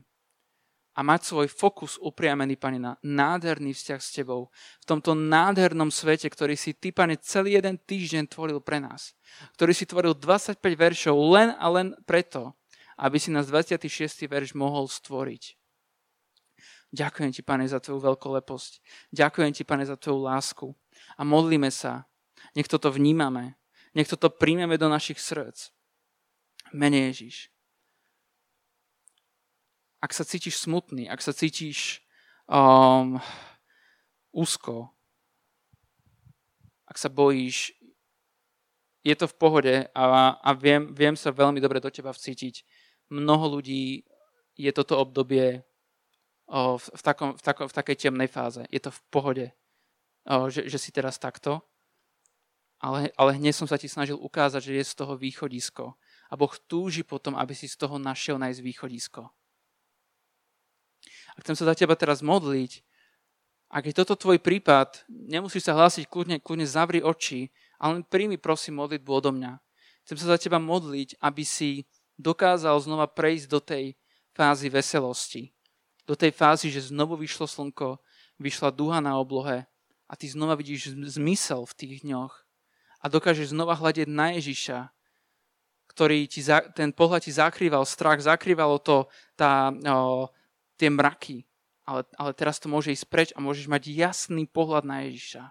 a 0.98 1.00
mať 1.06 1.30
svoj 1.30 1.46
fokus 1.46 1.94
upriamený, 2.02 2.58
Pane, 2.58 2.82
na 2.82 2.92
nádherný 3.06 3.70
vzťah 3.70 4.00
s 4.02 4.10
Tebou. 4.18 4.50
V 4.82 4.84
tomto 4.90 5.14
nádhernom 5.14 5.94
svete, 5.94 6.26
ktorý 6.26 6.58
si 6.58 6.74
Ty, 6.74 6.90
Pane, 6.90 7.14
celý 7.22 7.54
jeden 7.54 7.78
týždeň 7.78 8.26
tvoril 8.26 8.58
pre 8.58 8.82
nás. 8.82 9.14
Ktorý 9.54 9.70
si 9.78 9.86
tvoril 9.86 10.18
25 10.18 10.58
veršov 10.58 11.14
len 11.14 11.54
a 11.54 11.70
len 11.70 11.94
preto, 12.02 12.58
aby 12.98 13.14
si 13.22 13.30
nás 13.30 13.46
26. 13.46 14.26
verš 14.26 14.58
mohol 14.58 14.90
stvoriť. 14.90 15.54
Ďakujem 16.90 17.30
Ti, 17.30 17.42
Pane, 17.46 17.70
za 17.70 17.78
Tvoju 17.78 18.02
veľkoleposť. 18.02 18.82
Ďakujem 19.14 19.50
Ti, 19.54 19.62
Pane, 19.62 19.86
za 19.86 19.94
Tvoju 19.94 20.18
lásku. 20.18 20.66
A 21.14 21.22
modlíme 21.22 21.70
sa. 21.70 22.10
Nech 22.58 22.66
toto 22.66 22.90
vnímame. 22.90 23.54
Nech 23.94 24.10
toto 24.10 24.34
príjmeme 24.34 24.74
do 24.74 24.90
našich 24.90 25.22
srdc. 25.22 25.70
Mene 26.74 27.06
Ježiš. 27.14 27.54
Ak 29.98 30.14
sa 30.14 30.22
cítiš 30.22 30.62
smutný, 30.62 31.10
ak 31.10 31.18
sa 31.18 31.34
cítiš 31.34 32.06
um, 32.46 33.18
úzko, 34.30 34.94
ak 36.86 36.96
sa 36.96 37.10
bojíš, 37.10 37.74
je 39.02 39.14
to 39.18 39.26
v 39.26 39.38
pohode 39.38 39.74
a, 39.94 40.04
a 40.38 40.50
viem, 40.54 40.92
viem 40.94 41.16
sa 41.18 41.34
veľmi 41.34 41.58
dobre 41.58 41.82
do 41.82 41.90
teba 41.90 42.14
vcítiť. 42.14 42.62
Mnoho 43.10 43.58
ľudí 43.58 44.04
je 44.58 44.70
toto 44.74 45.00
obdobie 45.00 45.64
o, 46.46 46.76
v, 46.76 46.84
v, 46.84 47.02
takom, 47.02 47.30
v, 47.34 47.42
takom, 47.42 47.66
v 47.66 47.76
takej 47.76 47.96
temnej 47.96 48.28
fáze. 48.28 48.62
Je 48.68 48.80
to 48.82 48.90
v 48.92 49.00
pohode, 49.08 49.46
o, 50.28 50.50
že, 50.50 50.66
že 50.66 50.78
si 50.78 50.90
teraz 50.92 51.16
takto 51.16 51.62
ale, 52.78 53.10
ale 53.18 53.34
hneď 53.34 53.54
som 53.54 53.66
sa 53.66 53.74
ti 53.74 53.90
snažil 53.90 54.14
ukázať, 54.14 54.62
že 54.62 54.72
je 54.78 54.84
z 54.86 54.94
toho 54.94 55.18
východisko. 55.18 55.98
A 56.30 56.34
Boh 56.38 56.54
túži 56.70 57.02
potom, 57.02 57.34
aby 57.34 57.50
si 57.54 57.66
z 57.66 57.74
toho 57.74 57.98
našiel 57.98 58.38
nájsť 58.38 58.60
východisko. 58.62 59.26
A 61.38 61.42
chcem 61.46 61.54
sa 61.54 61.70
za 61.70 61.74
teba 61.78 61.94
teraz 61.94 62.18
modliť. 62.18 62.82
Ak 63.70 63.86
je 63.86 63.94
toto 63.94 64.18
tvoj 64.18 64.42
prípad, 64.42 65.06
nemusíš 65.06 65.70
sa 65.70 65.76
hlásiť, 65.78 66.10
kľudne, 66.10 66.42
kľudne 66.42 66.66
zavri 66.66 66.98
oči, 66.98 67.54
ale 67.78 68.00
len 68.00 68.04
príjmi 68.04 68.34
prosím 68.34 68.82
modlitbu 68.82 69.10
odo 69.12 69.30
mňa. 69.30 69.62
Chcem 70.02 70.18
sa 70.18 70.34
za 70.34 70.38
teba 70.40 70.58
modliť, 70.58 71.20
aby 71.22 71.44
si 71.46 71.86
dokázal 72.18 72.74
znova 72.82 73.06
prejsť 73.06 73.46
do 73.46 73.60
tej 73.62 73.84
fázy 74.34 74.66
veselosti. 74.66 75.42
Do 76.08 76.18
tej 76.18 76.34
fázy, 76.34 76.72
že 76.72 76.90
znovu 76.90 77.14
vyšlo 77.20 77.46
slnko, 77.46 78.00
vyšla 78.40 78.74
duha 78.74 78.98
na 78.98 79.14
oblohe 79.20 79.68
a 80.08 80.12
ty 80.16 80.26
znova 80.26 80.56
vidíš 80.56 80.96
zmysel 81.20 81.68
v 81.68 81.76
tých 81.76 81.94
dňoch 82.02 82.34
a 82.98 83.04
dokážeš 83.06 83.54
znova 83.54 83.76
hľadiť 83.78 84.08
na 84.10 84.34
Ježiša, 84.34 84.90
ktorý 85.92 86.26
ti, 86.30 86.40
ten 86.74 86.90
pohľad 86.90 87.28
ti 87.28 87.32
zakrýval 87.34 87.84
strach, 87.84 88.18
zakrývalo 88.22 88.80
to 88.80 89.06
tá, 89.36 89.70
o, 89.70 90.30
tie 90.78 90.88
mraky. 90.88 91.44
Ale, 91.88 92.04
ale 92.14 92.30
teraz 92.36 92.62
to 92.62 92.70
môže 92.70 92.92
ísť 92.92 93.06
preč 93.08 93.28
a 93.34 93.42
môžeš 93.42 93.66
mať 93.66 93.90
jasný 93.90 94.44
pohľad 94.46 94.84
na 94.84 95.08
Ježiša. 95.08 95.50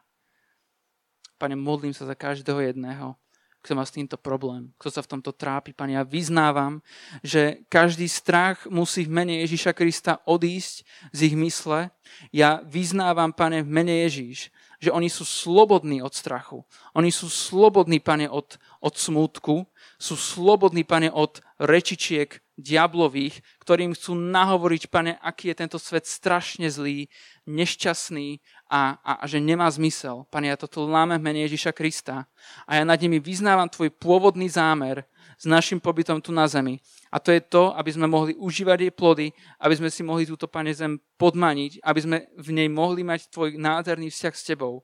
Pane, 1.38 1.58
modlím 1.58 1.94
sa 1.94 2.06
za 2.06 2.18
každého 2.18 2.62
jedného, 2.62 3.18
kto 3.62 3.74
má 3.74 3.84
s 3.86 3.94
týmto 3.94 4.16
problém, 4.22 4.74
kto 4.78 4.90
sa 4.90 5.02
v 5.02 5.18
tomto 5.18 5.34
trápi. 5.34 5.74
Pane, 5.74 5.98
ja 5.98 6.06
vyznávam, 6.06 6.80
že 7.26 7.66
každý 7.74 8.06
strach 8.06 8.70
musí 8.70 9.06
v 9.06 9.14
mene 9.14 9.42
Ježiša 9.44 9.74
Krista 9.74 10.22
odísť 10.30 10.86
z 11.12 11.20
ich 11.34 11.36
mysle. 11.38 11.90
Ja 12.30 12.62
vyznávam, 12.64 13.34
Pane, 13.34 13.66
v 13.66 13.70
mene 13.70 14.06
Ježiš, 14.06 14.54
že 14.78 14.94
oni 14.94 15.10
sú 15.10 15.26
slobodní 15.26 16.06
od 16.06 16.14
strachu. 16.14 16.62
Oni 16.94 17.10
sú 17.10 17.34
slobodní, 17.34 17.98
pane, 17.98 18.30
od, 18.30 18.62
od 18.78 18.94
smútku. 18.94 19.66
Sú 19.98 20.14
slobodní, 20.14 20.86
pane, 20.86 21.10
od 21.10 21.42
rečičiek 21.58 22.38
diablových, 22.58 23.46
ktorým 23.62 23.94
chcú 23.94 24.18
nahovoriť, 24.18 24.90
pane, 24.90 25.14
aký 25.22 25.54
je 25.54 25.60
tento 25.62 25.78
svet 25.78 26.10
strašne 26.10 26.66
zlý, 26.74 27.06
nešťastný 27.46 28.42
a, 28.68 28.98
a, 29.00 29.12
a 29.22 29.24
že 29.30 29.38
nemá 29.38 29.70
zmysel. 29.70 30.26
Pane, 30.34 30.50
ja 30.50 30.58
toto 30.58 30.90
láme 30.90 31.22
v 31.22 31.26
mene 31.30 31.46
Ježiša 31.46 31.72
Krista. 31.72 32.26
A 32.66 32.82
ja 32.82 32.84
nad 32.84 32.98
nimi 32.98 33.22
vyznávam 33.22 33.70
tvoj 33.70 33.94
pôvodný 33.94 34.50
zámer 34.50 35.06
s 35.38 35.46
našim 35.46 35.78
pobytom 35.78 36.18
tu 36.18 36.34
na 36.34 36.50
zemi. 36.50 36.82
A 37.14 37.22
to 37.22 37.30
je 37.30 37.40
to, 37.46 37.78
aby 37.78 37.94
sme 37.94 38.10
mohli 38.10 38.34
užívať 38.36 38.90
jej 38.90 38.94
plody, 38.94 39.28
aby 39.62 39.74
sme 39.78 39.90
si 39.94 40.02
mohli 40.02 40.26
túto, 40.26 40.50
Pane, 40.50 40.74
zem 40.74 40.98
podmaniť, 41.22 41.86
aby 41.86 42.00
sme 42.02 42.18
v 42.42 42.50
nej 42.58 42.68
mohli 42.68 43.06
mať 43.06 43.30
Tvoj 43.30 43.62
nádherný 43.62 44.10
vzťah 44.10 44.34
s 44.34 44.44
Tebou. 44.44 44.82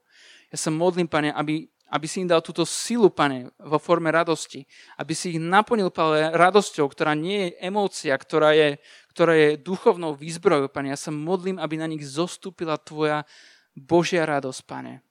Ja 0.54 0.62
sa 0.62 0.70
modlím, 0.70 1.10
Pane, 1.10 1.34
aby, 1.34 1.73
aby 1.94 2.10
si 2.10 2.26
im 2.26 2.30
dal 2.30 2.42
túto 2.42 2.66
silu, 2.66 3.14
Pane, 3.14 3.54
vo 3.62 3.78
forme 3.78 4.10
radosti. 4.10 4.66
Aby 4.98 5.14
si 5.14 5.38
ich 5.38 5.40
naplnil, 5.40 5.94
Pane, 5.94 6.34
radosťou, 6.34 6.90
ktorá 6.90 7.14
nie 7.14 7.54
je 7.54 7.70
emócia, 7.70 8.18
ktorá 8.18 8.58
je, 8.58 8.82
ktorá 9.14 9.38
je 9.38 9.50
duchovnou 9.62 10.18
výzbrojou, 10.18 10.74
Pane. 10.74 10.90
Ja 10.90 10.98
sa 10.98 11.14
modlím, 11.14 11.62
aby 11.62 11.78
na 11.78 11.86
nich 11.86 12.02
zostúpila 12.02 12.82
Tvoja 12.82 13.30
Božia 13.78 14.26
radosť, 14.26 14.62
Pane. 14.66 15.06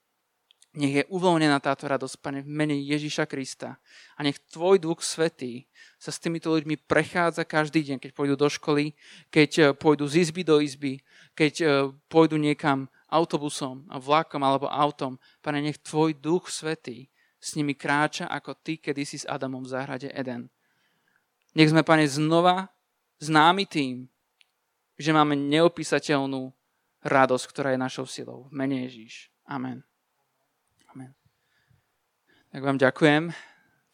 Nech 0.75 0.93
je 0.99 1.03
uvoľnená 1.07 1.63
táto 1.63 1.87
radosť, 1.87 2.19
Pane, 2.19 2.39
v 2.43 2.51
mene 2.51 2.75
Ježíša 2.75 3.31
Krista. 3.31 3.79
A 4.19 4.27
nech 4.27 4.43
Tvoj 4.51 4.83
Duch 4.83 5.07
Svetý 5.07 5.71
sa 5.95 6.11
s 6.11 6.19
týmito 6.19 6.51
ľuďmi 6.51 6.83
prechádza 6.83 7.47
každý 7.47 7.79
deň, 7.79 7.97
keď 8.03 8.11
pôjdu 8.11 8.35
do 8.35 8.51
školy, 8.51 8.91
keď 9.31 9.49
eh, 9.55 9.65
pôjdu 9.71 10.03
z 10.03 10.27
izby 10.27 10.43
do 10.43 10.59
izby, 10.59 10.99
keď 11.31 11.53
eh, 11.63 11.67
pôjdu 12.11 12.35
niekam 12.35 12.91
autobusom, 13.13 13.85
vlakom 14.01 14.41
alebo 14.41 14.65
autom. 14.65 15.21
Pane, 15.45 15.61
nech 15.61 15.77
Tvoj 15.85 16.17
Duch 16.17 16.49
Svetý 16.49 17.13
s 17.37 17.53
nimi 17.53 17.77
kráča 17.77 18.25
ako 18.25 18.57
Ty 18.57 18.81
kedysi 18.81 19.21
s 19.21 19.29
Adamom 19.29 19.61
v 19.61 19.71
záhrade 19.77 20.09
Eden. 20.09 20.49
Nech 21.53 21.69
sme, 21.69 21.85
Pane, 21.85 22.09
znova 22.09 22.73
známi 23.21 23.69
tým, 23.69 24.09
že 24.97 25.13
máme 25.13 25.37
neopísateľnú 25.37 26.49
radosť, 27.05 27.45
ktorá 27.53 27.69
je 27.77 27.79
našou 27.79 28.09
silou. 28.09 28.49
Mene 28.49 28.89
Ježíš. 28.89 29.29
Amen. 29.45 29.85
Tak 32.53 32.61
vám 32.61 32.77
ďakujem. 32.77 33.33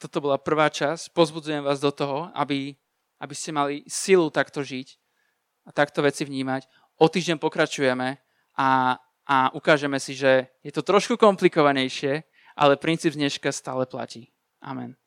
Toto 0.03 0.19
bola 0.19 0.35
prvá 0.35 0.67
časť. 0.67 1.15
Pozbudzujem 1.15 1.63
vás 1.63 1.79
do 1.79 1.95
toho, 1.95 2.27
aby, 2.35 2.75
aby 3.15 3.31
ste 3.31 3.55
mali 3.55 3.87
silu 3.87 4.27
takto 4.27 4.59
žiť 4.59 4.99
a 5.63 5.71
takto 5.71 6.03
veci 6.03 6.27
vnímať. 6.27 6.67
O 6.99 7.07
týždeň 7.07 7.39
pokračujeme 7.39 8.19
a, 8.59 8.99
a 9.29 9.53
ukážeme 9.53 10.01
si, 10.01 10.17
že 10.17 10.49
je 10.65 10.73
to 10.73 10.81
trošku 10.81 11.13
komplikovanejšie, 11.13 12.25
ale 12.57 12.81
princíp 12.81 13.13
dneška 13.13 13.53
stále 13.53 13.85
platí. 13.85 14.33
Amen. 14.65 14.97